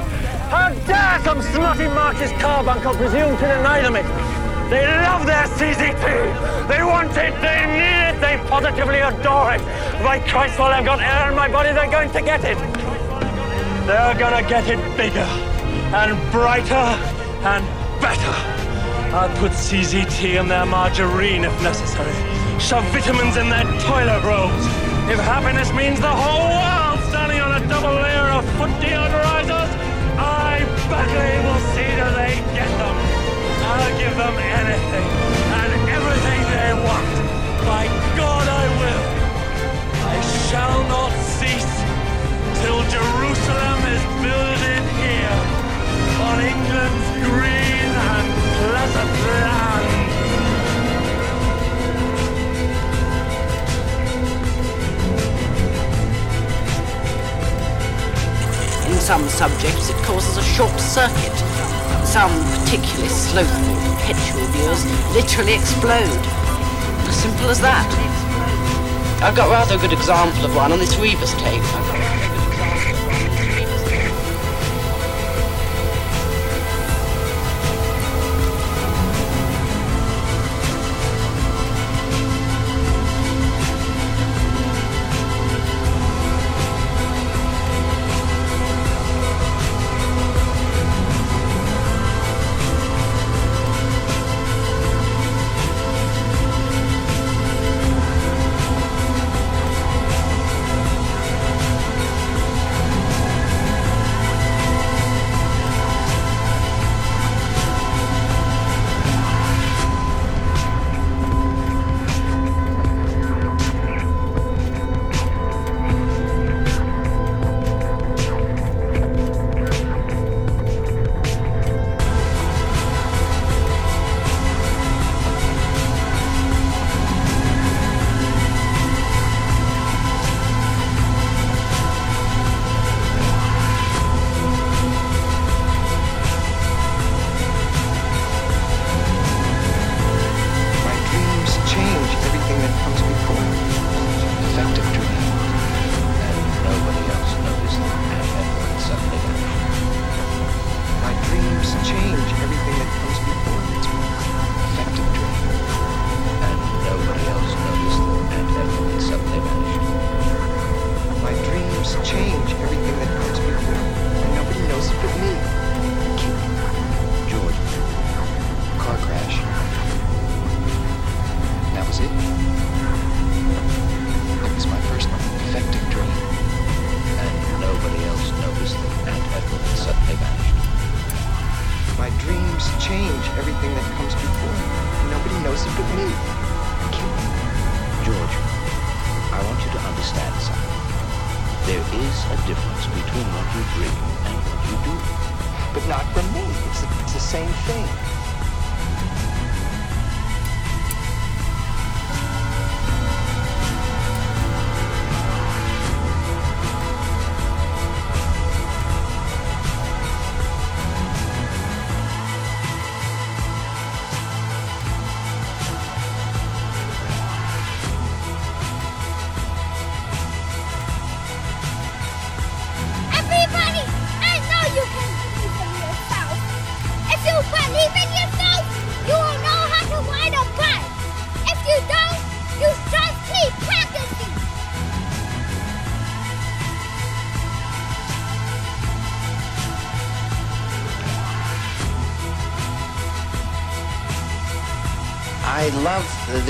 How 0.50 0.70
dare 0.88 1.24
some 1.24 1.42
snotty 1.42 1.88
Marxist 1.88 2.34
carbuncle 2.36 2.94
presume 2.96 3.38
to 3.38 3.48
deny 3.48 3.82
them 3.82 3.96
it? 3.98 4.31
They 4.72 4.88
love 4.88 5.26
their 5.26 5.48
CZT. 5.60 6.68
They 6.70 6.82
want 6.82 7.12
it, 7.12 7.34
they 7.44 7.60
need 7.76 8.16
it, 8.16 8.22
they 8.22 8.40
positively 8.48 9.00
adore 9.00 9.56
it. 9.56 9.62
By 10.02 10.24
Christ, 10.26 10.58
while 10.58 10.72
I've 10.72 10.86
got 10.86 11.02
air 11.02 11.30
in 11.30 11.36
my 11.36 11.50
body, 11.50 11.74
they're 11.74 11.92
going 11.92 12.10
to 12.12 12.22
get 12.22 12.46
it. 12.46 12.58
They're 13.86 14.18
gonna 14.18 14.48
get 14.48 14.70
it 14.70 14.80
bigger 14.96 15.28
and 16.00 16.16
brighter 16.32 16.88
and 17.52 17.66
better. 18.00 18.36
I'll 19.14 19.36
put 19.40 19.52
CZT 19.52 20.40
in 20.40 20.48
their 20.48 20.66
margarine 20.66 21.44
if 21.44 21.62
necessary. 21.62 22.16
Shove 22.58 22.86
vitamins 22.94 23.36
in 23.36 23.50
their 23.50 23.66
toilet 23.84 24.24
rolls. 24.24 24.66
If 25.12 25.20
happiness 25.20 25.74
means 25.74 26.00
the 26.00 26.08
whole 26.08 26.48
world 26.48 27.00
standing 27.10 27.42
on 27.42 27.62
a 27.62 27.68
double 27.68 27.92
layer 27.92 28.32
of 28.40 28.46
foot 28.56 28.72
deodorizers, 28.80 29.70
I 30.16 30.64
they 31.12 31.44
will 31.44 31.60
see 31.76 31.92
that 32.00 32.16
they 32.16 32.36
get 32.56 32.70
them. 32.80 33.01
I'll 33.72 33.98
give 33.98 34.16
them 34.18 34.36
anything 34.60 35.08
and 35.60 35.72
everything 35.98 36.42
they 36.56 36.74
want. 36.88 37.12
By 37.64 37.84
God, 38.20 38.46
I 38.62 38.66
will. 38.80 39.06
I 40.14 40.18
shall 40.48 40.82
not 40.96 41.12
cease 41.38 41.76
till 42.62 42.82
Jerusalem 42.96 43.80
is 43.96 44.04
builded 44.26 44.84
here 45.00 45.38
on 46.28 46.36
England's 46.52 47.08
green 47.28 47.92
and 48.12 48.28
pleasant 48.60 49.14
land. 49.32 49.92
In 58.92 58.98
some 59.00 59.26
subjects, 59.30 59.90
it 59.90 60.00
causes 60.04 60.36
a 60.38 60.44
short 60.44 60.78
circuit. 60.78 61.81
Some 62.12 62.44
particularly 62.60 63.08
slothful, 63.08 63.76
perpetual 63.96 64.46
viewers 64.48 64.84
literally 65.14 65.54
explode. 65.54 66.26
As 67.08 67.16
simple 67.16 67.50
as 67.50 67.62
that. 67.62 67.88
I've 69.24 69.34
got 69.34 69.50
rather 69.50 69.76
a 69.76 69.78
good 69.78 69.94
example 69.94 70.44
of 70.44 70.54
one 70.54 70.74
on 70.74 70.80
this 70.80 70.98
Rebus 70.98 71.34
tape. 71.36 72.01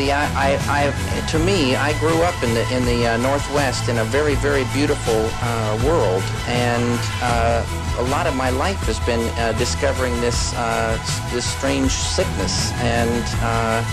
The 0.02 0.11
I, 0.11 0.26
I, 0.49 0.82
I 0.88 1.28
to 1.28 1.40
me 1.40 1.76
I 1.76 1.98
grew 1.99 2.22
up 2.23 2.38
in 2.44 2.53
the 2.53 2.65
in 2.76 2.84
the 2.86 3.07
uh, 3.07 3.18
Northwest 3.18 3.90
in 3.90 3.98
a 3.99 4.06
very 4.06 4.36
very 4.36 4.65
beautiful 4.73 5.19
uh, 5.30 5.80
world. 5.86 6.23
And 6.48 6.99
uh, 7.22 7.64
a 7.99 8.06
lot 8.10 8.26
of 8.26 8.36
my 8.36 8.49
life 8.49 8.82
has 8.90 8.99
been 9.02 9.22
uh, 9.38 9.53
discovering 9.57 10.14
this 10.22 10.53
uh, 10.56 10.98
this 11.34 11.45
strange 11.45 11.91
sickness. 11.91 12.72
And 12.82 13.23
uh, 13.41 13.84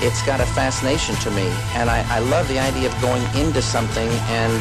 it's 0.00 0.22
got 0.22 0.40
a 0.40 0.46
fascination 0.46 1.14
to 1.26 1.30
me. 1.30 1.46
And 1.74 1.90
I, 1.90 2.06
I 2.16 2.20
love 2.20 2.46
the 2.48 2.60
idea 2.60 2.86
of 2.90 2.94
going 3.02 3.22
into 3.34 3.60
something 3.60 4.10
and 4.40 4.54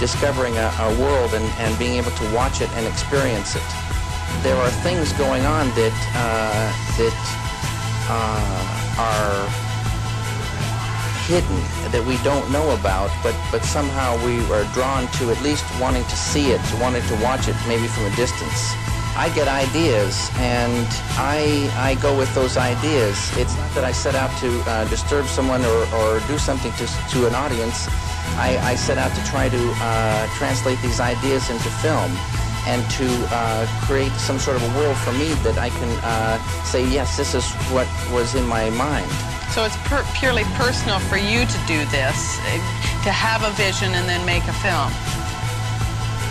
discovering 0.00 0.56
a, 0.56 0.68
a 0.88 0.90
world 0.98 1.34
and, 1.34 1.46
and 1.62 1.78
being 1.78 1.96
able 2.02 2.10
to 2.22 2.26
watch 2.34 2.60
it 2.60 2.70
and 2.74 2.86
experience 2.86 3.54
it. 3.54 3.68
There 4.42 4.56
are 4.56 4.70
things 4.82 5.12
going 5.12 5.44
on 5.44 5.68
that 5.78 5.94
that 6.98 7.16
uh, 8.10 8.80
are 8.98 9.69
hidden 11.30 11.62
that 11.94 12.02
we 12.02 12.18
don't 12.26 12.50
know 12.50 12.74
about, 12.74 13.06
but, 13.22 13.38
but 13.54 13.62
somehow 13.62 14.18
we 14.26 14.42
are 14.50 14.66
drawn 14.74 15.06
to 15.22 15.30
at 15.30 15.38
least 15.46 15.62
wanting 15.78 16.02
to 16.10 16.16
see 16.18 16.50
it, 16.50 16.58
wanting 16.82 17.06
to 17.06 17.14
watch 17.22 17.46
it 17.46 17.54
maybe 17.70 17.86
from 17.86 18.10
a 18.10 18.14
distance. 18.18 18.74
I 19.14 19.30
get 19.30 19.46
ideas 19.46 20.28
and 20.42 20.86
I, 21.14 21.70
I 21.78 21.94
go 22.02 22.18
with 22.18 22.34
those 22.34 22.56
ideas. 22.56 23.14
It's 23.38 23.54
not 23.54 23.70
that 23.78 23.84
I 23.84 23.92
set 23.92 24.16
out 24.16 24.34
to 24.42 24.50
uh, 24.66 24.88
disturb 24.90 25.26
someone 25.26 25.62
or, 25.64 25.80
or 25.94 26.18
do 26.26 26.36
something 26.36 26.72
to, 26.82 26.86
to 27.14 27.26
an 27.30 27.34
audience. 27.38 27.86
I, 28.34 28.58
I 28.62 28.74
set 28.74 28.98
out 28.98 29.14
to 29.14 29.22
try 29.30 29.48
to 29.48 29.62
uh, 29.78 30.26
translate 30.34 30.82
these 30.82 30.98
ideas 30.98 31.48
into 31.48 31.70
film 31.78 32.10
and 32.66 32.82
to 32.98 33.06
uh, 33.30 33.70
create 33.86 34.12
some 34.18 34.40
sort 34.40 34.56
of 34.56 34.66
a 34.66 34.78
world 34.78 34.96
for 34.98 35.12
me 35.12 35.30
that 35.46 35.58
I 35.58 35.70
can 35.70 35.90
uh, 36.02 36.42
say, 36.64 36.82
yes, 36.90 37.16
this 37.16 37.34
is 37.34 37.46
what 37.70 37.86
was 38.10 38.34
in 38.34 38.44
my 38.46 38.68
mind. 38.70 39.29
So 39.52 39.64
it's 39.64 39.76
per- 39.88 40.06
purely 40.14 40.44
personal 40.54 41.00
for 41.00 41.16
you 41.16 41.44
to 41.44 41.58
do 41.66 41.84
this, 41.86 42.36
to 43.02 43.10
have 43.10 43.42
a 43.42 43.50
vision 43.56 43.92
and 43.94 44.08
then 44.08 44.24
make 44.24 44.44
a 44.44 44.52
film. 44.52 44.90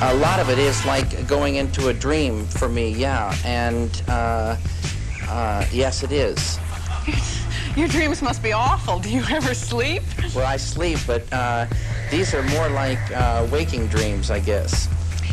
A 0.02 0.16
lot 0.16 0.40
of 0.40 0.50
it 0.50 0.58
is 0.58 0.86
like 0.86 1.28
going 1.28 1.56
into 1.56 1.90
a 1.90 1.94
dream 1.94 2.46
for 2.46 2.70
me, 2.70 2.92
yeah. 2.92 3.36
And 3.44 4.02
uh, 4.08 4.56
uh, 5.28 5.66
yes, 5.74 6.04
it 6.04 6.14
is. 6.14 6.58
Your 7.76 7.90
dreams 7.90 8.22
must 8.22 8.42
be 8.42 8.54
awful. 8.54 9.00
Do 9.00 9.10
you 9.10 9.24
ever 9.30 9.54
sleep? 9.54 10.04
Well, 10.34 10.46
I 10.46 10.56
sleep, 10.56 11.00
but 11.06 11.22
uh, 11.34 11.66
these 12.10 12.34
are 12.34 12.44
more 12.44 12.70
like 12.70 13.00
uh, 13.12 13.46
waking 13.52 13.88
dreams, 13.88 14.32
I 14.32 14.40
guess. 14.40 14.88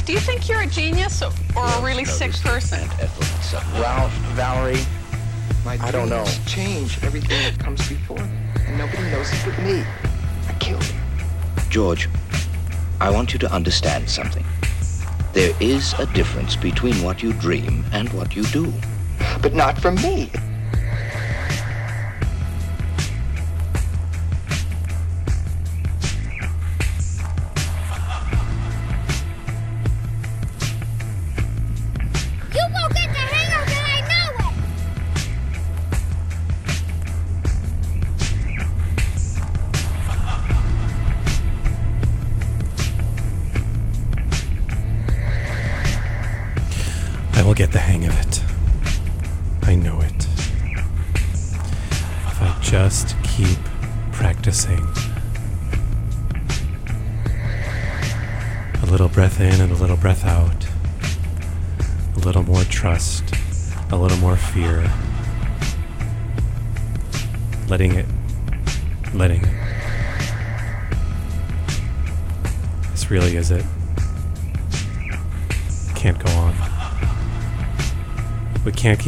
Do 0.04 0.12
you 0.12 0.20
think 0.20 0.48
you're 0.48 0.62
a 0.62 0.66
genius 0.66 1.22
or 1.22 1.30
a 1.56 1.82
really 1.82 2.04
sick 2.04 2.32
person? 2.32 2.88
Well, 3.74 4.08
Valerie, 4.34 4.84
My 5.66 5.76
I 5.80 5.90
don't 5.90 6.08
know. 6.08 6.24
change 6.46 7.02
everything 7.02 7.42
that 7.42 7.58
comes 7.58 7.88
before, 7.88 8.20
and 8.20 8.78
nobody 8.78 9.02
knows 9.10 9.32
it 9.32 9.40
but 9.44 9.58
me. 9.64 9.82
I 10.46 10.52
killed 10.60 10.84
him. 10.84 11.02
George, 11.70 12.08
I 13.00 13.10
want 13.10 13.32
you 13.32 13.40
to 13.40 13.52
understand 13.52 14.08
something. 14.08 14.44
There 15.32 15.52
is 15.58 15.92
a 15.94 16.06
difference 16.06 16.54
between 16.54 17.02
what 17.02 17.20
you 17.20 17.32
dream 17.32 17.84
and 17.90 18.08
what 18.12 18.36
you 18.36 18.44
do. 18.44 18.72
But 19.42 19.54
not 19.54 19.76
from 19.76 19.96
me. 19.96 20.30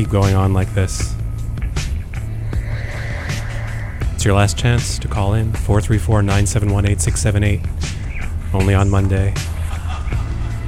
Keep 0.09 0.13
going 0.13 0.35
on 0.35 0.55
like 0.55 0.73
this. 0.73 1.15
It's 4.15 4.25
your 4.25 4.35
last 4.35 4.57
chance 4.57 4.99
to 5.01 5.07
call 5.09 5.35
in 5.35 5.53
434 5.53 6.23
971 6.23 6.87
8678. 6.87 7.61
Only 8.55 8.75
on 8.75 8.89
Monday. 8.89 9.35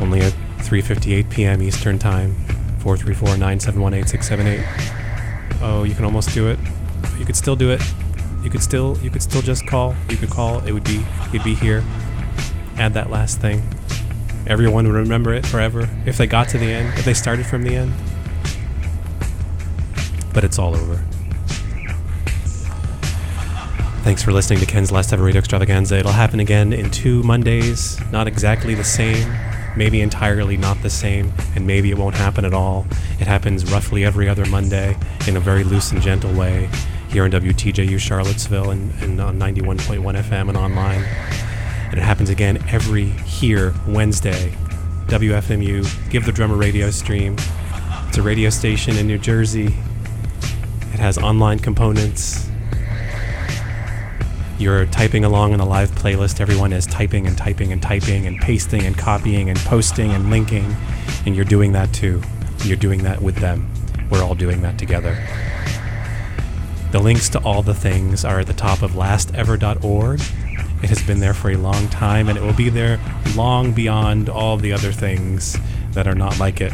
Only 0.01 0.21
at 0.21 0.35
3:58 0.59 1.31
p.m. 1.31 1.63
Eastern 1.63 1.99
Time. 1.99 2.35
434 2.81 3.29
971 3.39 3.95
8678. 3.95 5.63
Oh, 5.63 5.85
you 5.85 5.95
can 5.95 6.05
almost 6.05 6.35
do 6.35 6.49
it. 6.49 6.59
You 7.19 7.25
could 7.25 7.37
still 7.37 7.57
do 7.57 7.71
it. 7.71 7.81
You 8.43 8.51
could 8.51 8.63
still 8.63 8.99
you 8.99 9.11
could 9.11 9.23
still 9.23 9.43
just 9.43 9.67
call. 9.67 9.95
You 10.11 10.19
could 10.19 10.31
call. 10.31 10.61
It 10.67 10.73
would 10.73 10.85
be 10.85 11.05
you'd 11.33 11.45
be 11.45 11.55
here. 11.55 11.83
Add 12.77 12.93
that 12.95 13.11
last 13.11 13.41
thing. 13.41 13.63
Everyone 14.47 14.87
would 14.87 14.97
remember 14.97 15.33
it 15.33 15.47
forever 15.47 15.89
if 16.05 16.19
they 16.19 16.27
got 16.27 16.49
to 16.51 16.59
the 16.59 16.67
end, 16.67 16.99
if 16.99 17.07
they 17.07 17.15
started 17.15 17.47
from 17.47 17.63
the 17.63 17.75
end. 17.75 17.93
But 20.41 20.47
it's 20.47 20.59
all 20.59 20.75
over. 20.75 20.97
Thanks 24.03 24.23
for 24.23 24.33
listening 24.33 24.59
to 24.61 24.65
Ken's 24.65 24.91
Last 24.91 25.13
Ever 25.13 25.23
Radio 25.23 25.41
Extravaganza. 25.41 25.99
It'll 25.99 26.13
happen 26.13 26.41
again 26.41 26.73
in 26.73 26.91
two 26.91 27.23
Mondays, 27.25 28.01
not 28.11 28.27
exactly 28.27 28.75
the 28.75 28.83
same, 28.83 29.31
maybe 29.77 30.01
entirely 30.01 30.57
not 30.57 30.81
the 30.81 30.89
same, 30.89 31.31
and 31.55 31.67
maybe 31.67 31.91
it 31.91 31.99
won't 31.99 32.15
happen 32.15 32.47
at 32.47 32.55
all. 32.55 32.87
It 33.21 33.27
happens 33.27 33.71
roughly 33.71 34.03
every 34.03 34.31
other 34.31 34.47
Monday 34.47 34.97
in 35.29 35.37
a 35.37 35.41
very 35.41 35.63
loose 35.63 35.93
and 35.93 36.01
gentle 36.01 36.33
way 36.33 36.71
here 37.11 37.25
on 37.25 37.31
WTJU 37.33 37.99
Charlottesville 37.99 38.71
and, 38.71 38.95
and 39.03 39.21
on 39.21 39.39
91.1 39.39 40.01
FM 40.01 40.49
and 40.49 40.57
online. 40.57 41.03
And 41.91 41.99
it 41.99 42.03
happens 42.03 42.31
again 42.31 42.65
every 42.71 43.05
here 43.05 43.75
Wednesday. 43.87 44.57
WFMU, 45.09 46.11
Give 46.11 46.25
the 46.25 46.33
Drummer 46.33 46.57
radio 46.57 46.91
stream. 46.91 47.37
It's 48.09 48.17
a 48.17 48.23
radio 48.23 48.49
station 48.49 48.97
in 48.97 49.07
New 49.07 49.19
Jersey. 49.19 49.75
It 50.93 50.99
has 50.99 51.19
online 51.19 51.59
components. 51.59 52.49
You're 54.59 54.85
typing 54.87 55.25
along 55.25 55.53
in 55.55 55.61
a 55.61 55.65
live 55.65 55.91
playlist. 55.93 56.41
Everyone 56.41 56.73
is 56.73 56.85
typing 56.87 57.27
and 57.27 57.39
typing 57.39 57.73
and 57.73 57.81
typing 57.81 58.27
and 58.27 58.39
pasting 58.39 58.85
and 58.85 58.97
copying 58.97 59.49
and 59.49 59.59
posting 59.61 60.11
and 60.11 60.29
linking. 60.31 60.77
And 61.25 61.35
you're 61.35 61.45
doing 61.45 61.73
that 61.73 61.93
too. 61.95 62.21
You're 62.65 62.77
doing 62.77 63.03
that 63.05 63.23
with 63.23 63.37
them. 63.37 63.71
We're 64.11 64.23
all 64.23 64.35
doing 64.35 64.61
that 64.63 64.79
together. 64.79 65.17
The 66.93 66.99
links 66.99 67.29
to 67.31 67.39
all 67.39 67.63
the 67.63 67.75
things 67.75 68.25
are 68.25 68.41
at 68.41 68.49
the 68.49 68.53
top 68.53 68.83
of 68.83 68.93
lastever.org. 68.93 70.21
It 70.83 70.89
has 70.89 71.03
been 71.03 71.21
there 71.21 71.35
for 71.35 71.51
a 71.51 71.57
long 71.57 71.89
time 71.89 72.29
and 72.29 72.37
it 72.37 72.43
will 72.43 72.53
be 72.53 72.69
there 72.69 72.99
long 73.37 73.73
beyond 73.73 74.29
all 74.29 74.57
the 74.57 74.73
other 74.73 74.93
things 74.93 75.57
that 75.93 76.07
are 76.07 76.15
not 76.15 76.39
like 76.39 76.61
it. 76.61 76.73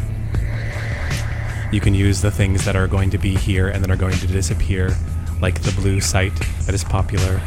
You 1.71 1.81
can 1.81 1.93
use 1.93 2.21
the 2.21 2.31
things 2.31 2.63
that 2.65 2.75
are 2.75 2.87
going 2.87 3.09
to 3.09 3.17
be 3.17 3.35
here 3.35 3.67
and 3.67 3.83
that 3.83 3.91
are 3.91 3.97
going 3.97 4.17
to 4.17 4.27
disappear, 4.27 4.95
like 5.41 5.61
the 5.61 5.71
blue 5.73 5.99
site 5.99 6.33
that 6.65 6.73
is 6.73 6.83
popular. 6.83 7.41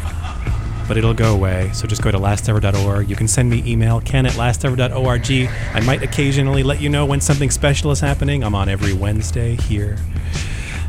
But 0.86 0.96
it'll 0.96 1.14
go 1.14 1.32
away, 1.32 1.70
so 1.72 1.86
just 1.86 2.02
go 2.02 2.10
to 2.10 2.18
lastever.org. 2.18 3.08
You 3.08 3.16
can 3.16 3.28
send 3.28 3.48
me 3.48 3.62
email, 3.64 4.00
ken 4.00 4.26
at 4.26 4.32
lastever.org. 4.32 5.30
I 5.74 5.80
might 5.80 6.02
occasionally 6.02 6.62
let 6.62 6.80
you 6.80 6.88
know 6.88 7.06
when 7.06 7.20
something 7.20 7.50
special 7.50 7.90
is 7.92 8.00
happening. 8.00 8.42
I'm 8.42 8.54
on 8.54 8.68
every 8.68 8.92
Wednesday 8.92 9.54
here 9.56 9.96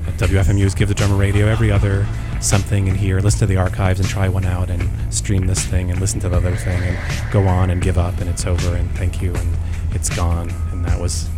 at 0.08 0.14
WFMU's 0.16 0.76
Give 0.76 0.90
the 0.90 0.96
Drummer 0.96 1.16
Radio, 1.16 1.48
every 1.48 1.72
other 1.72 2.06
something 2.42 2.88
in 2.88 2.96
here. 2.96 3.20
Listen 3.20 3.40
to 3.40 3.46
the 3.46 3.58
archives 3.58 4.00
and 4.00 4.10
try 4.10 4.28
one 4.28 4.46
out 4.46 4.70
and 4.70 4.90
stream 5.14 5.46
this 5.46 5.64
thing 5.64 5.92
and 5.92 6.00
listen 6.02 6.20
to 6.22 6.30
the 6.30 6.38
other 6.38 6.56
thing 6.56 6.82
and 6.82 7.32
go 7.32 7.48
on 7.48 7.70
and 7.70 7.82
give 7.82 7.98
up 7.98 8.20
and 8.20 8.30
it's 8.30 8.46
over 8.46 8.76
and 8.76 8.90
thank 8.98 9.22
you 9.22 9.34
and 9.36 9.58
it's 9.92 10.10
gone. 10.10 10.50
And 10.72 10.84
that 10.86 11.00
was 11.00 11.30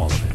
all 0.00 0.06
of 0.06 0.24
it. 0.24 0.29